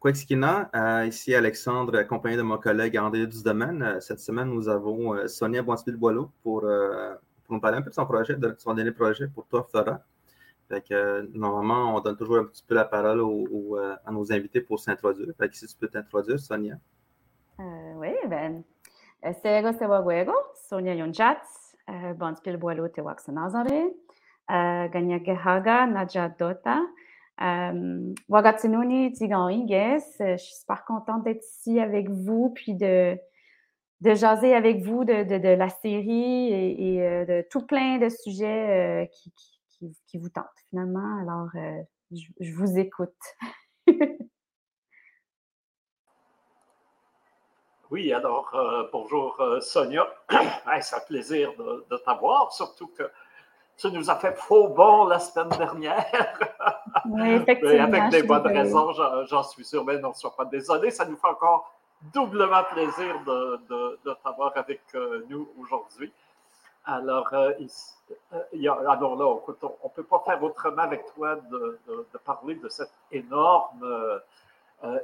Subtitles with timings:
[0.00, 3.82] Quexkina, euh, ici Alexandre, accompagné de mon collègue André Duzdomaine.
[3.82, 7.94] Euh, cette semaine, nous avons euh, Sonia Bonspil-Boileau pour, pour nous parler un peu de
[7.94, 10.00] son projet, de son dernier projet pour toi, Flora.
[11.34, 13.20] normalement, on donne toujours un petit peu la parole
[14.04, 15.34] à nos invités pour s'introduire.
[15.38, 16.76] Fait si tu peux t'introduire, Sonia.
[17.58, 18.62] oui, ben,
[19.42, 20.34] Sego Sewaguego,
[20.68, 21.74] Sonia Yonjats,
[22.16, 23.90] Bonspil-Boileau Tewaksa Nazare,
[24.48, 26.78] Ganyagehaga Nadja Dota.
[27.40, 28.12] Euh,
[29.14, 29.68] Tigangues,
[30.18, 33.18] je suis super contente d'être ici avec vous, puis de,
[34.02, 39.04] de jaser avec vous de, de, la série et, euh, de tout plein de sujets
[39.04, 39.32] euh, qui,
[40.06, 41.18] qui, vous tentent finalement.
[41.20, 41.48] Alors,
[42.10, 43.16] je, vous écoute.
[47.90, 48.54] oui, alors,
[48.92, 50.06] bonjour Sonia.
[50.80, 53.10] C'est un plaisir de t'avoir, surtout que
[53.76, 56.38] tu nous as fait faux bon la semaine dernière.
[57.06, 57.84] Oui, effectivement.
[57.84, 58.92] avec des bonnes raisons,
[59.24, 59.84] j'en suis sûr.
[59.84, 60.90] Mais non, sois pas désolé.
[60.90, 61.72] Ça nous fait encore
[62.12, 63.60] doublement plaisir de,
[64.04, 66.12] de, t'avoir avec euh, nous aujourd'hui.
[66.84, 67.52] Alors, euh,
[68.32, 72.56] euh, il, alors là, on ne peut pas faire autrement avec toi de, de parler
[72.56, 74.20] de cet énorme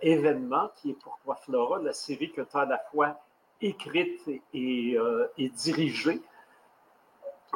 [0.02, 3.16] événement qui est pour toi, Flora, la série que tu as à la fois
[3.60, 4.96] écrite et,
[5.38, 6.20] et dirigée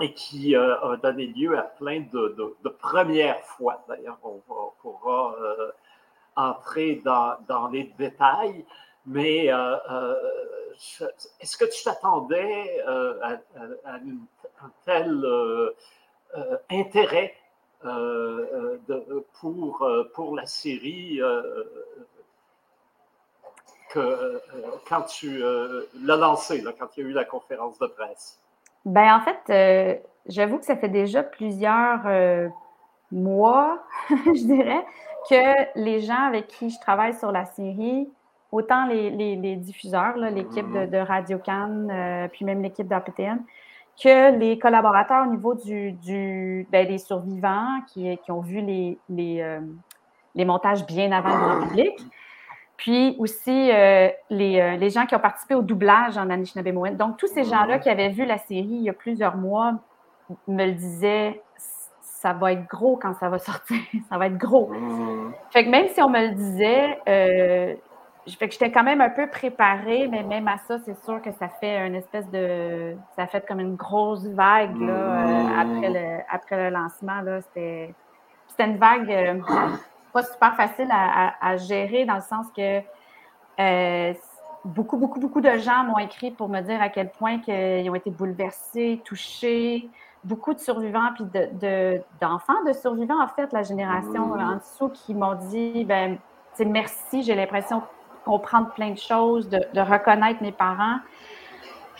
[0.01, 3.85] et qui euh, a donné lieu à plein de, premières fois.
[3.89, 4.41] D'ailleurs, on,
[4.81, 5.71] pourra euh,
[6.37, 8.65] entrer dans, les détails,
[9.07, 9.77] mais euh,
[11.41, 13.39] est-ce que tu t'attendais à,
[13.85, 15.25] un tel
[16.71, 17.35] intérêt
[19.41, 21.21] pour, pour la série
[23.93, 28.42] quand tu l'as lancée, quand il y a eu la conférence de presse?
[28.85, 32.49] Ben en fait, euh, j'avoue que ça fait déjà plusieurs euh,
[33.11, 34.85] mois, je dirais,
[35.31, 38.09] que les gens avec qui je travaille sur la série,
[38.51, 43.39] autant les, les, diffuseurs, l'équipe de, de, Radio Cannes, euh, puis même l'équipe d'APTN,
[44.03, 48.99] que les collaborateurs au niveau du, du ben, des survivants qui, qui, ont vu les,
[49.09, 49.61] les,
[50.35, 52.01] les montages bien avant le grand public,
[52.83, 57.17] puis aussi euh, les, euh, les, gens qui ont participé au doublage en Anishinaabe Donc,
[57.17, 59.75] tous ces gens-là qui avaient vu la série il y a plusieurs mois
[60.49, 63.79] me le disaient ça va être gros quand ça va sortir.
[64.09, 64.73] ça va être gros.
[65.51, 67.75] Fait que même si on me le disait, euh,
[68.37, 71.31] fait que j'étais quand même un peu préparée, mais même à ça, c'est sûr que
[71.31, 72.97] ça fait une espèce de.
[73.15, 77.23] Ça fait comme une grosse vague là, après, le, après le lancement.
[77.43, 77.95] C'était
[78.59, 79.41] une vague
[80.13, 82.81] pas super facile à, gérer dans le sens que
[83.61, 84.15] euh,
[84.65, 87.95] beaucoup, beaucoup, beaucoup de gens m'ont écrit pour me dire à quel point ils ont
[87.95, 89.89] été bouleversés, touchés.
[90.25, 91.25] Beaucoup de survivants, puis
[92.21, 96.17] d'enfants de, survivants, en fait, la génération en dessous, qui m'ont dit ben,
[96.65, 97.85] merci, j'ai l'impression de
[98.25, 100.99] comprendre plein de choses, de, de reconnaître mes parents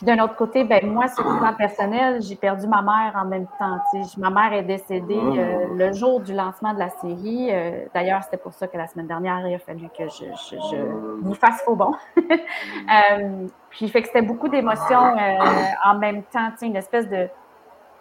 [0.03, 3.47] d'un autre côté, ben, moi, sur le plan personnel, j'ai perdu ma mère en même
[3.59, 3.79] temps.
[4.19, 5.39] Ma mère est décédée ah.
[5.39, 7.49] euh, le jour du lancement de la série.
[7.51, 10.77] Euh, d'ailleurs, c'était pour ça que la semaine dernière, il a fallu que je, je,
[11.23, 11.95] vous fasse faux bon.
[12.17, 15.39] euh, puis, fait que c'était beaucoup d'émotions euh,
[15.85, 17.29] en même temps, une espèce de,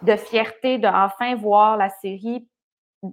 [0.02, 2.48] de fierté de enfin voir la série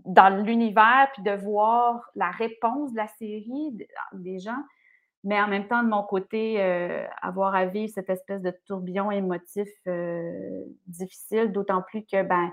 [0.05, 3.75] dans l'univers, puis de voir la réponse de la série
[4.13, 4.61] des gens
[5.23, 9.11] mais en même temps, de mon côté, euh, avoir à vivre cette espèce de tourbillon
[9.11, 12.51] émotif euh, difficile, d'autant plus que, ben,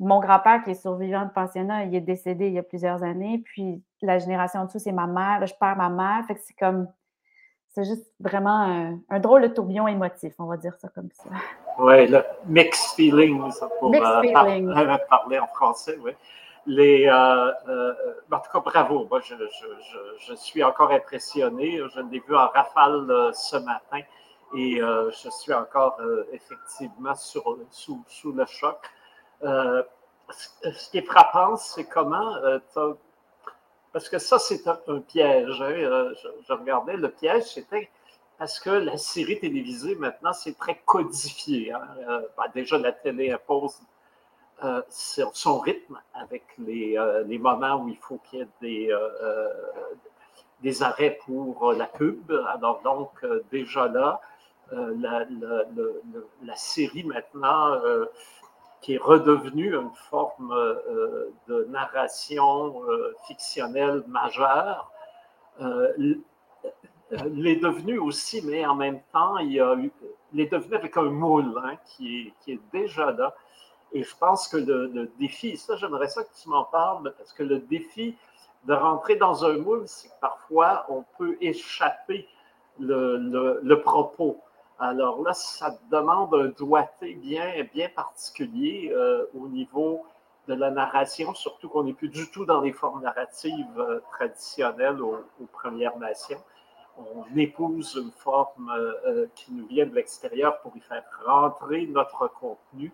[0.00, 3.42] mon grand-père qui est survivant de pensionnat, il est décédé il y a plusieurs années,
[3.44, 6.56] puis la génération en dessous, c'est ma mère, je perds ma mère, fait que c'est
[6.56, 6.88] comme,
[7.68, 11.30] c'est juste vraiment un, drôle de tourbillon émotif, on va dire ça comme ça.
[11.78, 14.22] Oui, le mixed feelings, pour euh,
[15.08, 16.12] parler en français, oui
[16.68, 17.94] les, euh, euh,
[18.30, 19.06] en tout cas, bravo.
[19.10, 21.80] Moi, je, suis encore impressionné.
[21.94, 24.00] Je l'ai vu en rafale euh, ce matin
[24.54, 25.98] et je suis encore
[26.32, 28.78] effectivement sous, le choc.
[29.42, 32.34] ce qui est frappant, c'est comment.
[33.92, 35.60] parce que ça, c'est un, piège.
[35.60, 36.12] Hein,
[36.46, 37.90] je, regardais, le piège, c'était
[38.38, 41.72] parce que la série télévisée, maintenant, c'est très codifié.
[41.72, 42.22] Hein.
[42.36, 43.78] Ben, déjà, la télé impose
[44.64, 48.90] euh, son rythme avec les, euh, les, moments où il faut qu'il y ait des,
[48.90, 49.48] euh,
[50.80, 52.32] arrêts pour la pub.
[52.48, 54.20] Alors donc, déjà là,
[54.72, 57.80] la, série maintenant,
[58.80, 60.52] qui est redevenue une forme
[61.46, 62.82] de narration
[63.28, 64.90] fictionnelle majeure,
[67.30, 69.76] l'est devenue aussi, mais en même temps, il y a
[70.32, 73.32] l'est devenue avec un moule hein, qui est déjà là.
[73.92, 77.42] Et je pense que le, défi, ça, j'aimerais ça que tu m'en parles, parce que
[77.42, 78.16] le défi
[78.64, 82.28] de rentrer dans un moule, c'est que parfois on peut échapper
[82.78, 84.40] le, propos.
[84.78, 90.04] Alors là, ça demande un doigté bien, bien particulier euh, au niveau
[90.46, 95.00] de la narration, surtout qu'on n'est plus du tout dans les formes narratives euh, traditionnelles
[95.02, 96.42] aux, Premières Nations.
[96.96, 102.28] On épouse une forme euh, qui nous vient de l'extérieur pour y faire rentrer notre
[102.28, 102.92] contenu.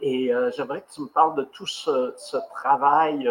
[0.00, 3.28] Et j'aimerais que tu me parles de tout ce, ce travail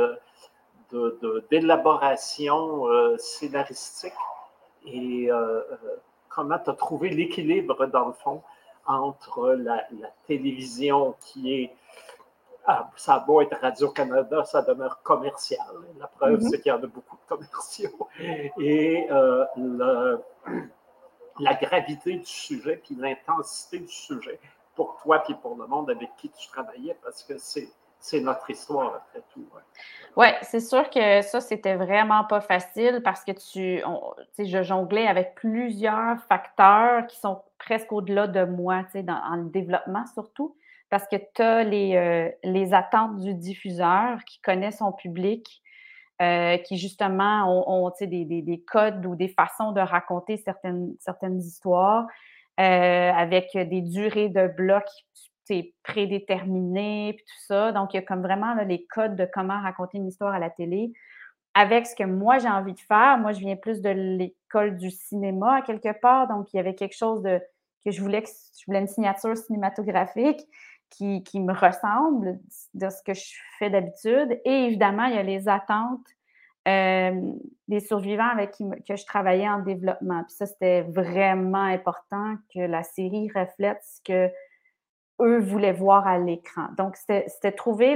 [1.49, 2.85] d'élaboration
[3.17, 4.13] scénaristique
[4.85, 5.29] et
[6.29, 8.41] comment tu as trouvé l'équilibre, dans le fond,
[8.85, 9.85] entre la,
[10.27, 11.75] télévision qui est.
[12.65, 15.65] Ah, ça a beau être Radio-Canada, ça demeure commercial.
[15.97, 16.49] La preuve, mm-hmm.
[16.49, 18.07] c'est qu'il y en a beaucoup de commerciaux.
[18.59, 20.17] Et euh,
[21.39, 24.39] la gravité du sujet, puis l'intensité du sujet
[24.79, 27.67] pour toi, puis pour le monde avec qui tu travaillais, parce que c'est
[27.99, 29.45] c'est notre histoire après tout.
[29.53, 29.61] Oui,
[30.15, 33.83] ouais, c'est sûr que ça, c'était vraiment pas facile parce que tu,
[34.31, 39.49] sais, je jonglais avec plusieurs facteurs qui sont presque au-delà de moi, sais, dans, le
[39.49, 40.55] développement surtout,
[40.89, 45.61] parce que tu as les, euh, les attentes du diffuseur qui connaît son public,
[46.21, 50.95] euh, qui justement ont, ont des, des, des, codes ou des façons de raconter certaines,
[50.99, 52.07] certaines histoires.
[52.59, 54.91] Euh, avec des durées de blocs
[55.49, 57.71] c'est prédéterminé, puis tout ça.
[57.71, 60.51] Donc, il y a comme vraiment les codes de comment raconter une histoire à la
[60.51, 60.93] télé.
[61.55, 64.91] Avec ce que moi, j'ai envie de faire, moi, je viens plus de l'école du
[64.91, 66.27] cinéma, à quelque part.
[66.27, 67.41] Donc, il y avait quelque chose de
[67.83, 70.41] que je voulais, que, je voulais une signature cinématographique
[70.91, 72.39] qui, qui, me ressemble
[72.75, 74.39] de ce que je fais d'habitude.
[74.45, 76.05] Et évidemment, il y a les attentes
[76.69, 77.31] euh,
[77.67, 80.23] des survivants avec qui que je travaillais en développement.
[80.23, 84.31] Puis ça, c'était vraiment important que la série reflète ce que
[85.21, 86.67] eux voulaient voir à l'écran.
[86.77, 87.95] Donc, c'était trouver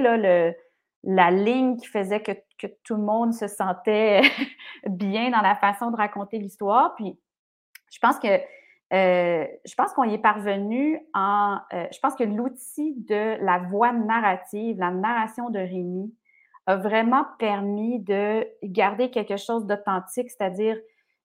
[1.04, 4.22] la ligne qui faisait que, que, tout le monde se sentait
[4.90, 6.96] bien dans la façon de raconter l'histoire.
[6.96, 7.18] Puis,
[7.92, 8.28] je pense que
[8.94, 11.58] euh, je pense qu'on y est parvenu en.
[11.74, 16.14] Euh, je pense que l'outil de la voix narrative, la narration de Rémi,
[16.66, 20.78] a vraiment permis de garder quelque chose d'authentique, c'est-à-dire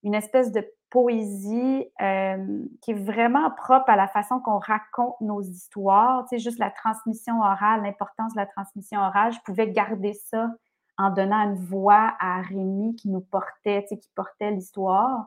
[0.02, 5.43] une espèce de poésie euh, qui est vraiment propre à la façon qu'on raconte nos
[5.43, 6.25] histoires.
[6.29, 9.32] Tu sais, juste la transmission orale, l'importance de la transmission orale.
[9.32, 10.50] Je pouvais garder ça
[10.96, 15.26] en donnant une voix à Rémi qui nous portait, tu sais, qui portait l'histoire.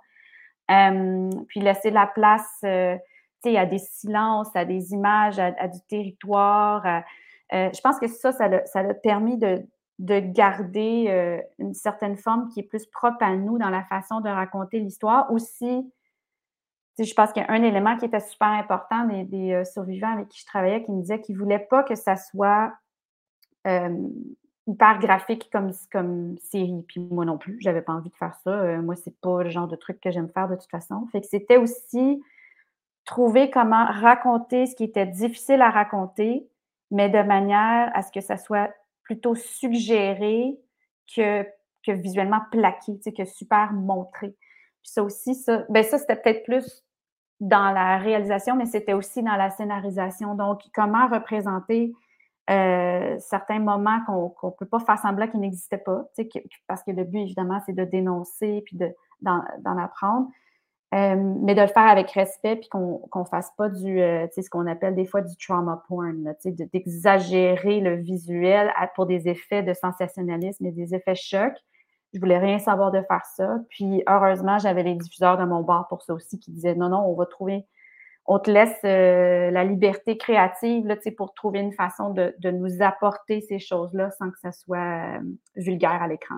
[0.71, 2.97] Euh, puis laisser la place, euh,
[3.43, 7.03] tu sais, à des silences, à des images, à, du territoire.
[7.51, 9.63] je pense que ça, ça a permis de,
[10.01, 14.19] de garder euh, une certaine forme qui est plus propre à nous dans la façon
[14.19, 15.31] de raconter l'histoire.
[15.31, 15.93] Aussi,
[16.97, 20.27] je pense qu'il y a un élément qui était super important des, euh, survivants avec
[20.29, 22.73] qui je travaillais qui me disait qu'ils ne voulaient pas que ça soit
[23.67, 24.07] euh,
[24.65, 26.83] hyper graphique comme, comme série.
[26.87, 28.81] Puis moi non plus, j'avais pas envie de faire ça.
[28.81, 31.05] moi, c'est pas le genre de truc que j'aime faire de toute façon.
[31.11, 32.23] Fait que c'était aussi
[33.05, 36.47] trouver comment raconter ce qui était difficile à raconter,
[36.89, 38.71] mais de manière à ce que ça soit
[39.03, 40.57] plutôt suggéré
[41.15, 41.45] que,
[41.87, 44.35] visuellement plaqué, que super montré.
[44.83, 45.37] Ça aussi,
[45.69, 46.83] ben ça, c'était peut-être plus
[47.39, 50.35] dans la réalisation, mais c'était aussi dans la scénarisation.
[50.35, 51.93] Donc, comment représenter
[52.49, 56.05] euh, certains moments qu'on ne peut pas faire semblant qu'ils n'existaient pas,
[56.67, 58.77] parce que le but, évidemment, c'est de dénoncer puis
[59.21, 60.27] d'en apprendre.
[60.93, 64.49] Euh, mais de le faire avec respect, puis qu'on ne fasse pas du, euh, ce
[64.49, 70.65] qu'on appelle des fois du trauma porn, d'exagérer le visuel pour des effets de sensationnalisme
[70.65, 71.55] et des effets chocs.
[72.13, 73.59] Je voulais rien savoir de faire ça.
[73.69, 77.05] Puis heureusement, j'avais les diffuseurs de mon bar pour ça aussi qui disaient non, non,
[77.07, 77.65] on va trouver,
[78.25, 82.81] on te laisse euh, la liberté créative là, pour trouver une façon de, de nous
[82.81, 85.21] apporter ces choses-là sans que ça soit
[85.55, 86.35] vulgaire à l'écran.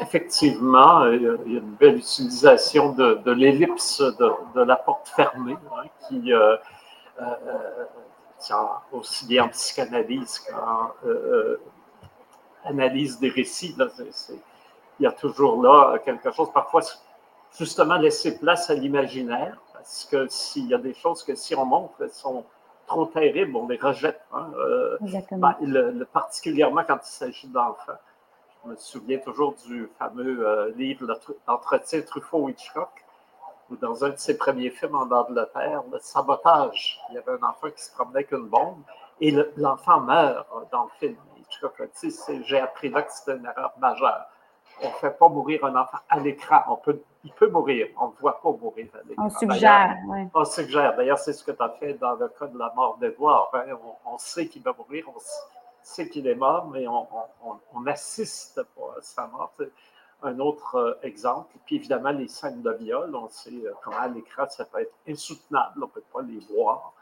[0.00, 6.32] Effectivement, il y a une belle utilisation de, l'ellipse de, la porte fermée hein, qui,
[6.32, 6.56] euh,
[7.20, 7.26] euh,
[8.92, 11.60] aussi bien en psychanalyse qu'en euh,
[12.64, 13.76] analyse des récits,
[14.98, 16.82] il y a toujours là quelque chose, parfois
[17.58, 21.64] justement laisser place à l'imaginaire, parce que s'il y a des choses que si on
[21.64, 22.44] montre, elles sont
[22.86, 24.50] trop terribles, on les rejette, hein,
[25.30, 27.92] ben, particulièrement quand il s'agit d'enfants.
[28.64, 31.06] Je me souviens toujours du fameux euh, livre
[31.48, 32.90] L'entretien Truffaut-Hitchcock,
[33.70, 37.48] où dans un de ses premiers films en Angleterre, le sabotage, il y avait un
[37.48, 38.82] enfant qui se promenait avec une bombe
[39.20, 41.16] et l'enfant meurt dans le film.
[41.38, 42.14] Hitchcock a dit
[42.44, 44.26] J'ai appris là que c'était une erreur majeure.
[44.82, 46.62] On ne fait pas mourir un enfant à l'écran.
[46.68, 49.26] On peut, il peut mourir, on ne voit pas mourir à l'écran.
[49.26, 49.96] On suggère.
[50.06, 50.20] Oui.
[50.34, 50.96] On suggère.
[50.96, 53.50] D'ailleurs, c'est ce que tu as fait dans le cas de la mort d'Edouard.
[53.54, 53.76] Hein.
[54.06, 55.04] On, sait qu'il va mourir,
[55.90, 59.52] sait qu'il est mort, mais on n'assiste pas à sa mort.
[60.22, 61.56] Un autre euh, exemple.
[61.64, 64.92] Puis évidemment, les scènes de viol, on sait euh, comment à l'écran, ça peut être
[65.08, 66.92] insoutenable, on ne peut pas les voir.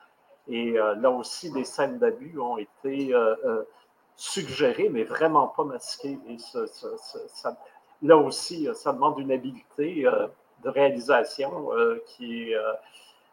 [0.47, 3.13] Et là aussi, des scènes d'abus ont été
[4.17, 6.19] suggérées, mais vraiment pas masquées.
[6.27, 6.39] Et
[8.01, 10.05] là aussi, ça demande une habileté
[10.65, 11.69] de réalisation
[12.07, 12.55] qui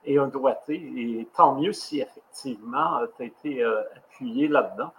[0.05, 0.75] est doigté.
[0.75, 4.91] Et tant mieux si effectivement tu as été euh, appuyé là-dedans.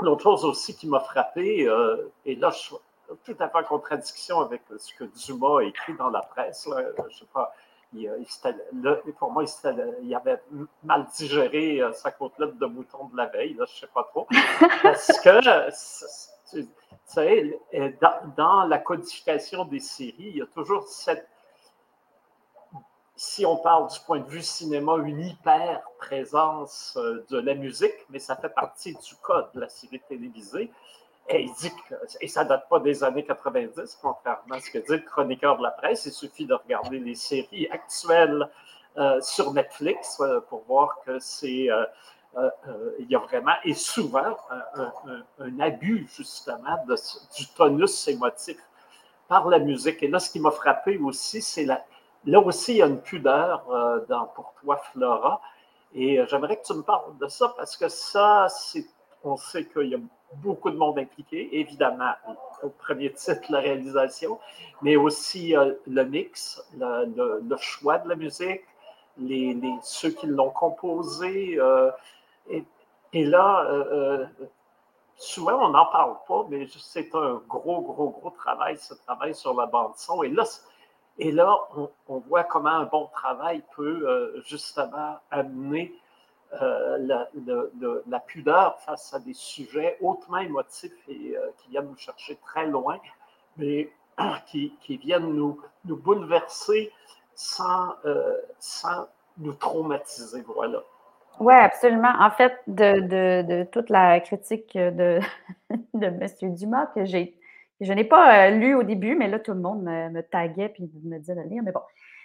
[0.00, 2.76] L'autre chose aussi qui m'a frappé, euh, et là je suis
[3.24, 6.68] tout à fait en contradiction avec ce que Dumas a écrit dans la presse,
[7.10, 7.54] je sais pas,
[7.94, 9.44] il, pour moi,
[10.02, 10.42] il, avait
[10.82, 14.04] mal digéré euh, sa côtelette de mouton de la veille, là, je ne sais pas
[14.04, 14.26] trop.
[14.82, 15.70] Parce que,
[16.50, 16.68] tu
[17.06, 17.60] sais,
[18.36, 21.28] dans la codification des séries, il y a toujours cette
[23.16, 27.94] si on parle du point de vue cinéma, une hyper présence euh, de la musique,
[28.10, 30.70] mais ça fait partie du code de la série télévisée.
[31.28, 34.84] Et il dit que, ça date pas des années 90, contrairement à ce que dit
[34.90, 36.04] le chroniqueur de la presse.
[36.06, 38.50] Il suffit de regarder les séries actuelles
[38.98, 41.68] euh, sur Netflix euh, pour voir que c'est,
[42.98, 44.36] il y a vraiment et souvent
[45.38, 46.76] un, abus justement
[47.36, 48.58] du tonus émotif
[49.28, 50.02] par la musique.
[50.02, 51.82] Et là, ce qui m'a frappé aussi, c'est la,
[52.26, 55.40] Là aussi, il y a une pudeur euh, dans, pour toi, Flora.
[55.94, 58.46] Et euh, j'aimerais que tu me parles de ça parce que ça,
[59.22, 59.98] on sait qu'il y a
[60.36, 62.12] beaucoup de monde impliqué, évidemment,
[62.62, 64.40] au premier titre, la réalisation,
[64.82, 68.62] mais aussi euh, le mix, le, choix de la musique,
[69.18, 71.58] les, ceux qui l'ont composé.
[72.50, 73.68] et, là,
[75.16, 79.54] souvent, on n'en parle pas, mais c'est un gros, gros, gros travail, ce travail sur
[79.54, 80.22] la bande-son.
[80.24, 80.44] Et là,
[81.18, 81.56] et là,
[82.08, 85.94] on, voit comment un bon travail peut euh, justement amener
[86.60, 86.98] euh,
[88.08, 92.66] la, pudeur face à des sujets hautement émotifs et euh, qui viennent nous chercher très
[92.66, 92.98] loin,
[93.56, 93.90] mais
[94.46, 96.92] qui, viennent nous, bouleverser
[97.36, 97.94] sans,
[98.58, 100.42] sans nous traumatiser.
[100.42, 100.82] Voilà.
[101.40, 102.12] Oui, absolument.
[102.20, 105.20] En fait, de, de, toute la critique de,
[105.94, 106.54] de M.
[106.54, 107.36] Dumas que j'ai
[107.84, 110.90] je n'ai pas euh, lu au début, mais là, tout le monde me, taguait et
[111.04, 111.62] me disait de lire.
[111.62, 111.80] Mais bon,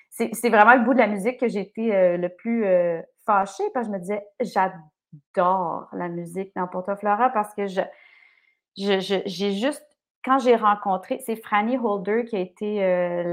[0.10, 3.64] c'est vraiment le bout de la musique que j'ai été euh, le plus euh, fâchée
[3.74, 7.82] parce que je me disais, j'adore la musique dans Porto Flora parce que je,
[8.76, 9.86] j'ai juste
[10.24, 13.24] quand j'ai rencontré, c'est Franny Holder qui a été euh,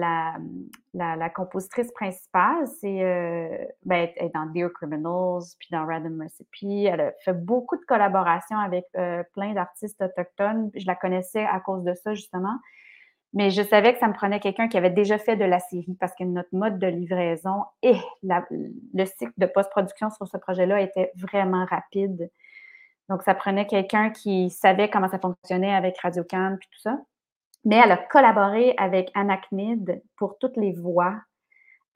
[0.95, 2.67] la, compositrice principale.
[2.81, 3.49] C'est, euh,
[3.85, 6.49] ben, elle est dans Dear Criminals, puis dans Random Recipe.
[6.63, 10.71] Elle a fait beaucoup de collaborations avec euh, plein d'artistes autochtones.
[10.75, 12.57] Je la connaissais à cause de ça, justement.
[13.33, 15.97] Mais je savais que ça me prenait quelqu'un qui avait déjà fait de la série
[15.99, 21.11] parce que notre mode de livraison et le cycle de post-production sur ce projet-là était
[21.17, 22.31] vraiment rapide.
[23.09, 26.99] Donc, ça prenait quelqu'un qui savait comment ça fonctionnait avec Radio Cannes puis tout ça.
[27.65, 31.15] Mais elle a collaboré avec Anacnid pour toutes les voix.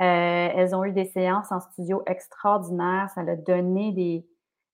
[0.03, 3.09] Euh, elles ont eu des séances en studio extraordinaires.
[3.15, 4.27] Ça a donné des.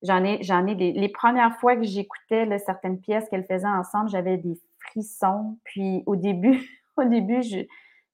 [0.03, 0.93] J'en ai, j'en ai des.
[0.93, 5.59] Les premières fois que j'écoutais certaines pièces qu'elles faisaient ensemble, j'avais des frissons.
[5.65, 6.61] Puis au début,
[6.97, 7.59] au début, je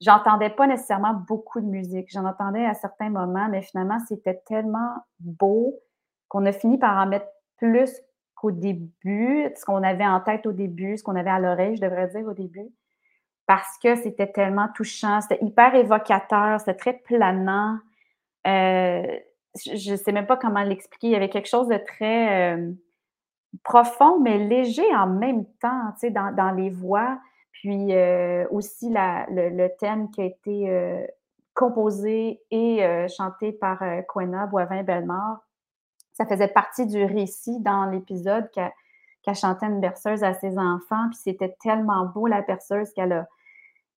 [0.00, 2.11] j'entendais pas nécessairement beaucoup de musique.
[2.11, 5.79] J'en entendais à certains moments, mais finalement, c'était tellement beau
[6.29, 7.93] qu'on a fini par en mettre plus
[8.43, 11.83] au début, ce qu'on avait en tête au début, ce qu'on avait à l'oreille, je
[11.83, 12.69] devrais dire au début,
[13.47, 17.79] parce que c'était tellement touchant, c'était hyper évocateur, c'était très planant.
[18.47, 19.03] Euh,
[19.67, 21.09] je ne sais même pas comment l'expliquer.
[21.09, 22.73] Il y avait quelque chose de très euh,
[23.63, 27.19] profond, mais léger en même temps, tu sais, dans, les voix.
[27.53, 31.07] Puis euh, aussi le, thème qui a été
[31.55, 35.41] composé et chanté par Quena Boivin-Bellemare
[36.12, 41.09] ça faisait partie du récit dans l'épisode qu'elle chantait une berceuse à ses enfants.
[41.11, 43.26] Puis c'était tellement beau, la berceuse qu'elle a,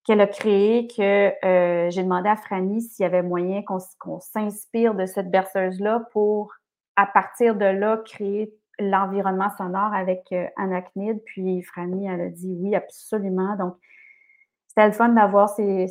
[0.09, 5.05] a créée, que euh, j'ai demandé à Franny s'il y avait moyen qu'on, s'inspire de
[5.05, 6.53] cette berceuse-là pour,
[6.95, 11.21] à partir de là, créer l'environnement sonore avec euh, Anacnid.
[11.25, 13.55] Puis Franny, elle a dit oui, absolument.
[13.55, 13.75] Donc,
[14.67, 15.87] c'était le fun d'avoir ces,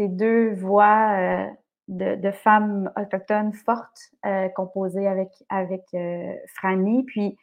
[0.00, 1.46] deux voix euh,
[1.88, 7.04] de, femmes autochtones fortes euh, composées avec, avec euh, Franny.
[7.04, 7.36] Puis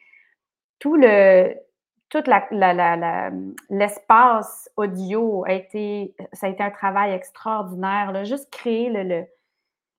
[0.78, 1.54] tout le
[2.08, 2.28] toute
[3.70, 8.12] l'espace audio a été, ça a été un travail extraordinaire.
[8.12, 8.24] Là.
[8.24, 9.24] Juste créer le,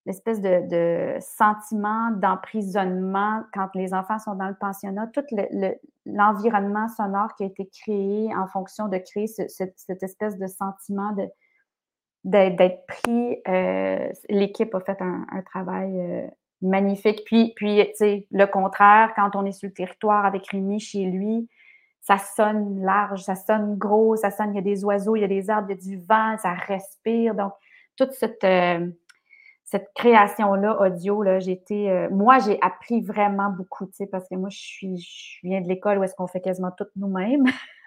[0.06, 5.24] l'espèce de, sentiment d'emprisonnement quand les enfants sont dans le pensionnat, tout
[6.06, 11.28] l'environnement sonore qui a été créé en fonction de créer cette espèce de sentiment de,
[12.24, 13.38] d'être pris.
[13.48, 16.28] Euh, l'équipe a fait un, travail euh,
[16.62, 17.24] magnifique.
[17.26, 21.06] Puis, puis tu sais, le contraire, quand on est sur le territoire avec Rémi chez
[21.06, 21.48] lui,
[22.04, 25.26] ça sonne large, ça sonne gros, ça sonne, il y a des oiseaux, il y
[25.26, 27.34] a des arbres, il y a du vent, ça respire.
[27.34, 27.54] Donc,
[27.96, 28.88] toute cette, euh,
[29.64, 31.90] cette création-là, audio, là, j'étais.
[31.90, 35.62] Euh, moi, j'ai appris vraiment beaucoup, tu sais, parce que moi, je suis, je viens
[35.62, 37.46] de l'école où est-ce qu'on fait quasiment tout nous-mêmes.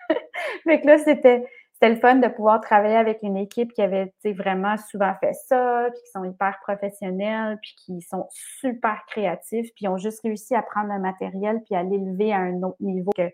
[0.64, 1.44] fait que là, c'était,
[1.78, 5.88] c'était le fun de pouvoir travailler avec une équipe qui avait vraiment souvent fait ça,
[5.92, 10.62] puis qui sont hyper professionnels, puis qui sont super créatifs, puis ont juste réussi à
[10.62, 13.30] prendre le matériel puis à l'élever à un autre niveau que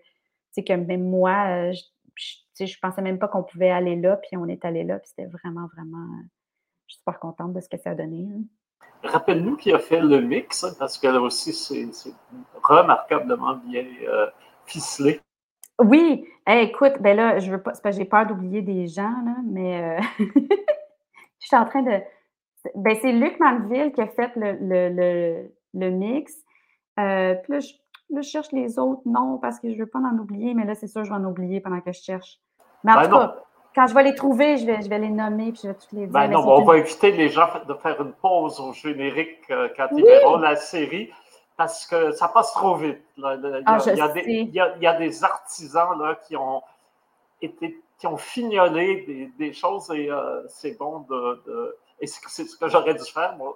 [0.61, 1.73] que même moi, euh,
[2.15, 5.07] je, je pensais même pas qu'on pouvait aller là, puis on est allé là, puis
[5.07, 6.05] c'était vraiment, vraiment,
[6.87, 8.27] je suis super contente de ce que ça a donné.
[8.29, 8.43] Hein.
[9.03, 11.87] Rappelle-nous qui a fait le mix, hein, parce que là aussi, c'est
[12.61, 14.27] remarquablement bien euh,
[14.65, 15.21] ficelé.
[15.79, 20.01] Oui, écoute, ben là, je veux pas, j'ai peur d'oublier des gens, là, mais euh,
[20.19, 21.99] je suis en train de.
[22.75, 26.33] Ben, c'est Luc Manville qui a fait le, le, le, mix.
[26.99, 27.73] Euh, puis là, je
[28.13, 30.65] Là, je cherche les autres noms parce que je ne veux pas en oublier, mais
[30.65, 32.39] là, c'est sûr, je vais en oublier pendant que je cherche.
[32.83, 33.35] Mais en ben tout cas,
[33.73, 35.93] quand je vais les trouver, je vais, je vais les nommer puis je vais toutes
[35.93, 36.11] les dire.
[36.11, 39.87] Ben non, on va inviter les gens de faire une pause au générique euh, quand
[39.97, 41.11] ils verront la série
[41.57, 43.01] parce que ça passe trop vite.
[43.17, 46.61] Il, y a, des, artisans là, qui ont
[47.41, 52.67] été qui ont fignolé des, choses et euh, c'est bon de, et c'est ce que
[52.67, 53.35] j'aurais dû faire.
[53.37, 53.55] Moi,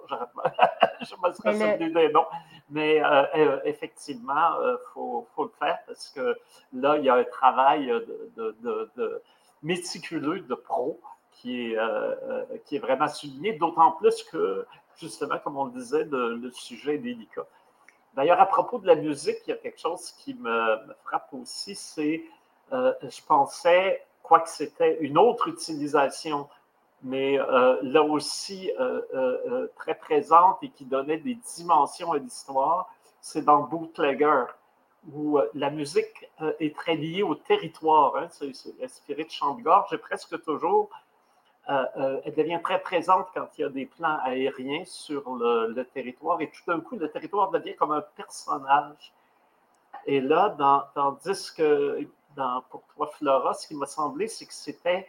[1.00, 2.26] je me serais souvenu des noms.
[2.70, 6.36] Mais euh, euh, effectivement, il euh, faut, le faire parce que
[6.72, 7.92] là, il y a un travail
[8.36, 9.22] de,
[9.62, 11.00] méticuleux, de pro,
[11.32, 11.78] qui est,
[12.64, 16.98] qui est vraiment souligné, d'autant plus que, justement, comme on le disait, le, sujet est
[16.98, 17.46] délicat.
[18.18, 21.76] D'ailleurs, à propos de la musique, il y a quelque chose qui me, frappe aussi,
[21.76, 22.24] c'est,
[22.72, 26.48] je pensais, quoi que c'était une autre utilisation
[27.02, 32.92] mais euh, là aussi euh, euh, très présente et qui donnait des dimensions à l'histoire,
[33.20, 34.44] c'est dans Bootlegger,
[35.12, 36.28] où la musique
[36.60, 38.16] est très liée au territoire.
[38.16, 40.90] Hein, c'est inspiré de chant de gorge et presque toujours,
[41.68, 46.50] elle devient très présente quand il y a des plans aériens sur le, territoire et
[46.50, 49.12] tout d'un coup, le territoire devient comme un personnage.
[50.06, 54.54] Et là, dans, tandis que dans, pour toi, Flora, ce qui m'a semblé, c'est que
[54.54, 55.06] c'était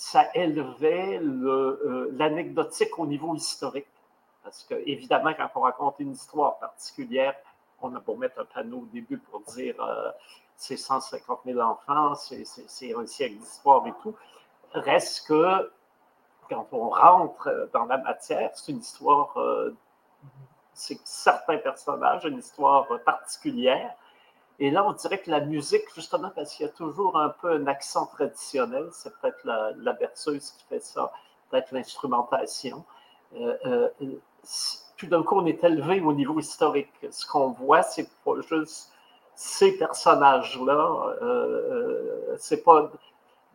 [0.00, 3.86] ça élevait euh, l'anecdotique au niveau historique.
[4.42, 7.34] Parce que, évidemment, quand on raconte une histoire particulière,
[7.82, 10.10] on a beau mettre un panneau au début pour dire euh,
[10.56, 14.14] c'est 150 000 enfants, c'est un siècle d'histoire et tout.
[14.72, 15.72] Reste que
[16.48, 19.76] quand on rentre dans la matière, c'est une histoire, euh,
[20.72, 23.94] c'est certains personnages, une histoire particulière.
[24.60, 27.50] Et là, on dirait que la musique, justement, parce qu'il y a toujours un peu
[27.52, 31.10] un accent traditionnel, c'est peut-être la, berceuse qui fait ça,
[31.48, 32.84] peut-être l'instrumentation.
[33.36, 33.88] Euh, euh,
[34.98, 36.92] tout d'un coup, on est élevé au niveau historique.
[37.10, 38.92] Ce qu'on voit, c'est pas juste
[39.34, 42.90] ces personnages-là, euh, c'est pas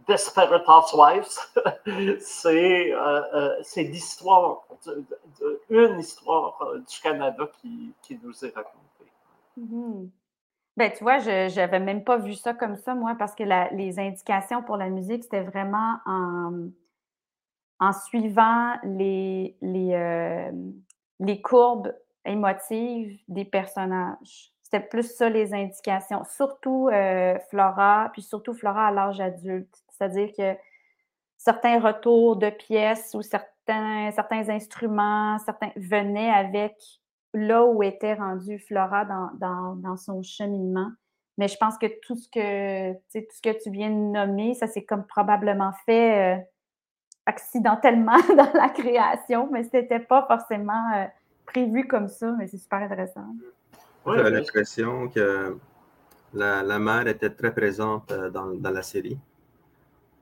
[0.07, 1.39] Desperate Housewives,
[2.21, 4.65] c'est l'histoire,
[5.69, 9.11] une histoire du Canada qui, nous est racontée.
[9.59, 10.09] Mm-hmm.
[10.77, 13.97] Ben, tu vois, je n'avais même pas vu ça comme ça, moi, parce que les
[13.99, 20.51] indications pour la musique, c'était vraiment en, suivant les, les, euh,
[21.19, 21.93] les courbes
[22.25, 24.51] émotives des personnages.
[24.63, 26.23] C'était plus ça, les indications.
[26.25, 29.84] Surtout euh, Flora, puis surtout Flora à l'âge adulte.
[29.97, 30.57] C'est-à-dire que
[31.37, 36.75] certains retours de pièces ou certains, certains instruments, certains venaient avec
[37.33, 40.91] là où était rendue Flora dans, son cheminement.
[41.37, 44.67] Mais je pense que tout ce que, tout ce que tu viens de nommer, ça
[44.67, 46.41] s'est comme probablement fait euh,
[47.25, 51.05] accidentellement dans la création, mais ce n'était pas forcément euh,
[51.45, 53.25] prévu comme ça, mais c'est super intéressant.
[54.05, 55.57] J'avais l'impression que
[56.33, 59.17] la, la, mère était très présente euh, dans, la série.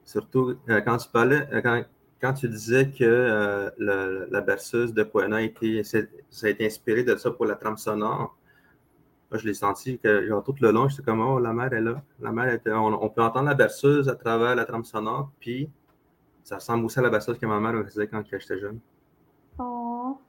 [0.06, 1.84] Surtout quand tu parlais, quand,
[2.22, 6.00] quand tu disais que euh, la berceuse de Poena a été, ça
[6.44, 8.38] a été inspiré de ça pour la trame sonore,
[9.38, 12.04] je l'ai senti que tout le long, j'étais comme Oh, la mère est là.
[12.20, 15.70] La mère était, on, peut entendre la berceuse à travers la trame sonore, puis
[16.44, 18.80] ça ressemble aussi à la berceuse que ma mère faisait quand j'étais jeune.
[19.58, 20.20] Oh,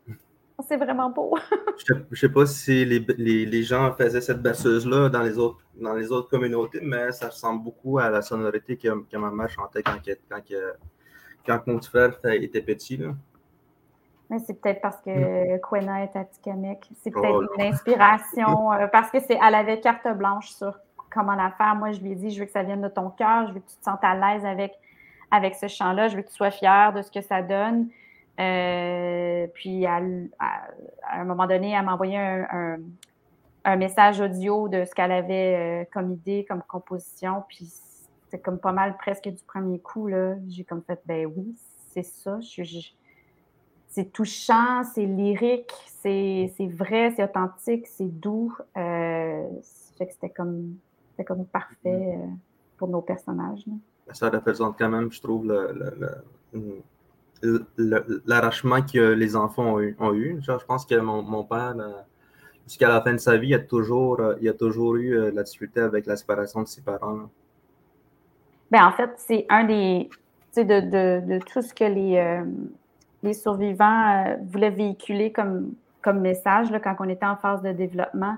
[0.67, 1.37] c'est vraiment beau.
[1.87, 3.01] je ne sais pas si les,
[3.47, 7.65] les, gens faisaient cette berceuse-là dans les autres dans les autres communautés, mais ça ressemble
[7.65, 9.99] beaucoup à la sonorité que, que ma mère chantait quand,
[10.29, 10.41] quand,
[11.47, 12.97] quand mon petit frère était petit.
[12.97, 13.15] Là.
[14.31, 15.61] Mais c'est peut-être parce que mm.
[15.61, 16.89] Quena est Atikamek.
[17.03, 20.79] C'est oh, peut-être une inspiration, euh, parce que c'est, elle avait carte blanche sur
[21.13, 21.75] comment la faire.
[21.75, 23.61] Moi, je lui ai dit, je veux que ça vienne de ton cœur, je veux
[23.61, 24.73] que tu te sentes à l'aise avec,
[25.31, 27.89] avec ce chant-là, je veux que tu sois fier de ce que ça donne.
[28.37, 30.01] Puis, à,
[31.13, 32.79] un moment donné, elle m'a envoyé un,
[33.65, 37.45] un, message audio de ce qu'elle avait comme idée, comme composition.
[37.49, 37.73] Puis,
[38.35, 40.09] c'est comme pas mal presque du premier coup.
[40.49, 41.55] J'ai comme fait, ben oui,
[41.93, 42.41] c'est ça.
[43.89, 48.53] c'est touchant, c'est lyrique, c'est, vrai, c'est authentique, c'est doux.
[48.77, 49.49] Euh,
[49.97, 50.75] fait que c'était comme,
[51.25, 52.27] comme parfait euh,
[52.77, 53.65] pour nos personnages.
[54.11, 55.47] Ça représente quand même, je trouve,
[58.27, 60.41] l'arrachement que les enfants ont eu.
[60.41, 61.93] je pense que mon, père, euh,
[62.67, 65.81] jusqu'à la fin de sa vie, il a toujours, il a toujours eu la difficulté
[65.81, 67.29] avec la séparation de ses parents.
[68.71, 70.11] Ben, en fait, c'est un des.
[70.57, 72.45] De, de, de, tout ce que les, euh,
[73.25, 77.73] les survivants euh, voulaient véhiculer comme, comme message là, quand on était en phase de
[77.73, 78.37] développement,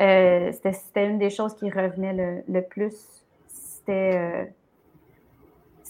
[0.00, 3.24] euh, c'était une des choses qui revenait le, plus.
[3.48, 4.52] C'était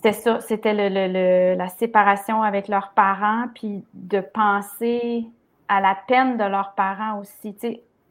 [0.03, 5.29] c'était ça, c'était le, la séparation avec leurs parents, puis de penser
[5.69, 7.57] à la peine de leurs parents aussi.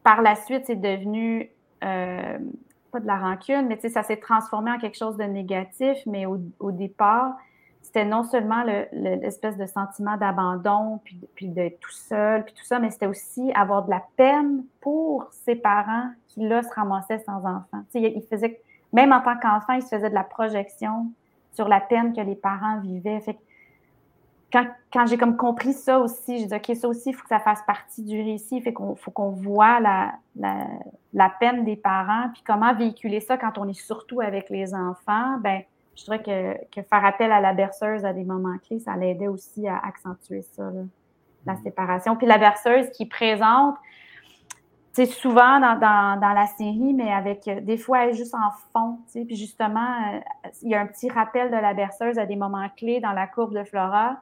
[0.02, 1.52] par la suite, c'est devenu
[1.82, 5.98] pas de la rancune, mais ça s'est transformé en quelque chose de négatif.
[6.06, 7.36] Mais au, départ,
[7.82, 12.80] c'était non seulement l'espèce de sentiment d'abandon, puis, puis d'être tout seul, puis tout ça,
[12.80, 17.40] mais c'était aussi avoir de la peine pour ses parents qui, là, se ramassaient sans
[17.40, 17.84] enfants.
[17.96, 18.62] il faisait,
[18.94, 21.12] même en tant qu'enfant, il se faisait de la projection
[21.54, 23.20] sur la peine que les parents vivaient.
[23.20, 23.38] Fait
[24.52, 27.40] quand, j'ai comme compris ça aussi, j'ai dit, OK, ça aussi, il faut que ça
[27.40, 28.62] fasse partie du récit.
[28.62, 30.14] Fait qu'on faut qu'on voit la,
[31.14, 35.38] la, peine des parents, puis comment véhiculer ça quand on est surtout avec les enfants?
[35.40, 35.62] Ben,
[35.96, 39.68] je dirais que, faire appel à la berceuse à des moments clés, ça l'aidait aussi
[39.68, 40.70] à accentuer ça,
[41.46, 41.64] la mm-hmm.
[41.64, 42.16] séparation.
[42.16, 43.76] Puis la berceuse qui présente,
[44.94, 45.80] c'est souvent dans,
[46.20, 49.00] dans, la série, mais avec des fois elle est juste en fond.
[49.14, 50.20] Puis justement, euh,
[50.62, 53.28] il y a un petit rappel de la berceuse à des moments clés dans la
[53.28, 54.18] courbe de Flora.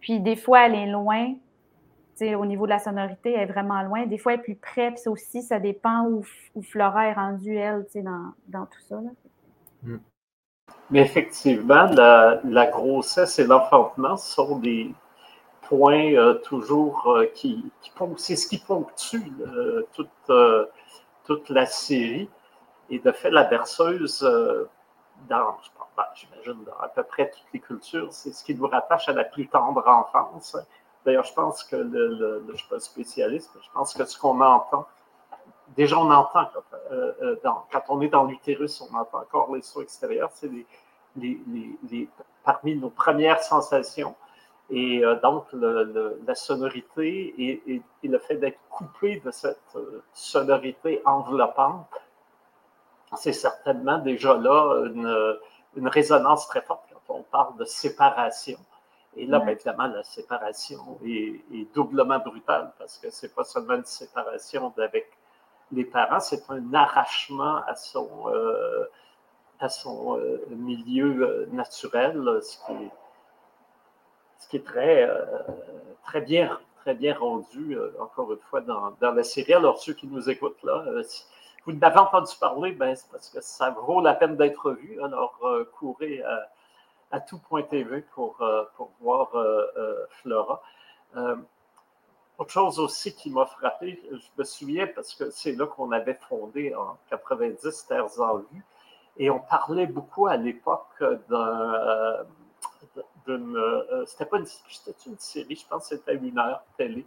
[0.00, 1.34] Puis des fois, elle est loin.
[2.20, 4.04] Au niveau de la sonorité, elle est vraiment loin.
[4.06, 4.90] Des fois, elle est plus près.
[4.90, 6.24] Puis ça aussi, ça dépend où,
[6.54, 8.96] où Flora est rendue, elle, dans, dans tout ça.
[9.82, 9.98] Hmm.
[10.90, 14.92] Mais effectivement, la grossesse et l'enfantement sont des
[15.68, 17.70] points euh, toujours euh, qui,
[18.16, 20.08] c'est ce qui ponctue euh, toute,
[21.24, 22.28] toute la série.
[22.90, 24.22] Et de fait, la berceuse,
[25.28, 25.58] dans,
[26.14, 29.24] j'imagine, dans à peu près toutes les cultures, c'est ce qui nous rattache à la
[29.24, 30.56] plus tendre enfance.
[31.04, 34.18] D'ailleurs, je pense que, le, je ne suis pas spécialiste, mais je pense que ce
[34.18, 34.86] qu'on entend,
[35.76, 36.46] déjà on entend,
[37.42, 40.50] quand, on est dans l'utérus, on entend encore les sons extérieurs, c'est
[42.42, 44.14] parmi nos premières sensations.
[44.70, 49.76] Et euh, donc, la sonorité et, et, le fait d'être coupé de cette
[50.12, 51.88] sonorité enveloppante,
[53.16, 55.38] c'est certainement déjà là une,
[55.76, 58.58] une résonance très forte quand on parle de séparation.
[59.16, 63.84] Et là, bien évidemment, la séparation est, doublement brutale parce que c'est pas seulement une
[63.84, 65.10] séparation avec
[65.72, 68.84] les parents, c'est un arrachement à son, euh,
[69.60, 72.90] à son euh, milieu euh, naturel, ce qui est,
[74.38, 75.08] ce qui est très,
[76.04, 79.54] très, bien, très bien rendu, encore une fois, dans, la série.
[79.54, 80.84] Alors, ceux qui nous écoutent là,
[81.68, 85.02] vous n'avez entendu parler, ben, c'est parce que ça vaut la peine d'être vu.
[85.02, 86.48] Alors, euh, courez à,
[87.10, 90.62] à tout.tv pour, euh, pour voir euh, Flora.
[92.38, 96.18] autre chose aussi qui m'a frappé, je me souviens parce que c'est là qu'on avait
[96.28, 98.64] fondé en 90 Terres en vue,
[99.18, 102.24] et on parlait beaucoup à l'époque d'un.
[103.28, 104.04] D'une.
[104.06, 104.46] c'était pas une,
[105.06, 107.04] une série, je pense que c'était une heure télé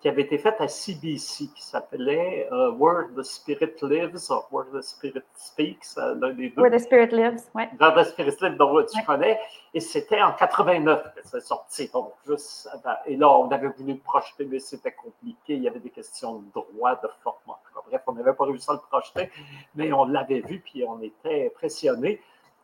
[0.00, 4.66] qui avait été faite à CBC, qui s'appelait uh, Where the Spirit Lives, ou Where
[4.72, 6.60] the Spirit Speaks, euh, l'un des deux.
[6.62, 7.64] Where the Spirit Lives, oui.
[7.80, 9.40] Where the Spirit Lives, dont tu connais.
[9.72, 11.88] Et c'était en 89 c'est sorti.
[11.92, 12.68] Donc, juste
[13.06, 15.54] Et là, on avait voulu le projeter, mais c'était compliqué.
[15.54, 17.58] Il y avait des questions de droit, de format.
[17.88, 19.30] Bref, on n'avait pas réussi à le projeter,
[19.74, 22.20] mais on l'avait vu, puis on était impressionnés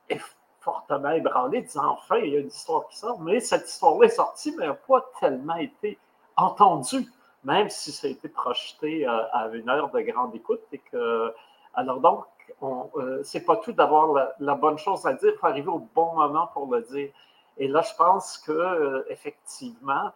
[0.09, 0.19] et
[0.63, 3.21] fortement ébranlés, disant enfin, il y a une histoire qui sort.
[3.21, 5.99] Mais cette histoire-là est sortie, mais n'a pas tellement été
[6.37, 7.07] entendue
[7.45, 10.63] même si ça a été projeté euh, à une heure de grande écoute.
[10.73, 11.33] Et que,
[11.75, 12.25] alors donc,
[12.63, 16.15] euh, c'est pas tout d'avoir la, bonne chose à dire, il faut arriver au bon
[16.15, 17.11] moment pour le dire.
[17.59, 20.11] Et là, je pense que euh, effectivement,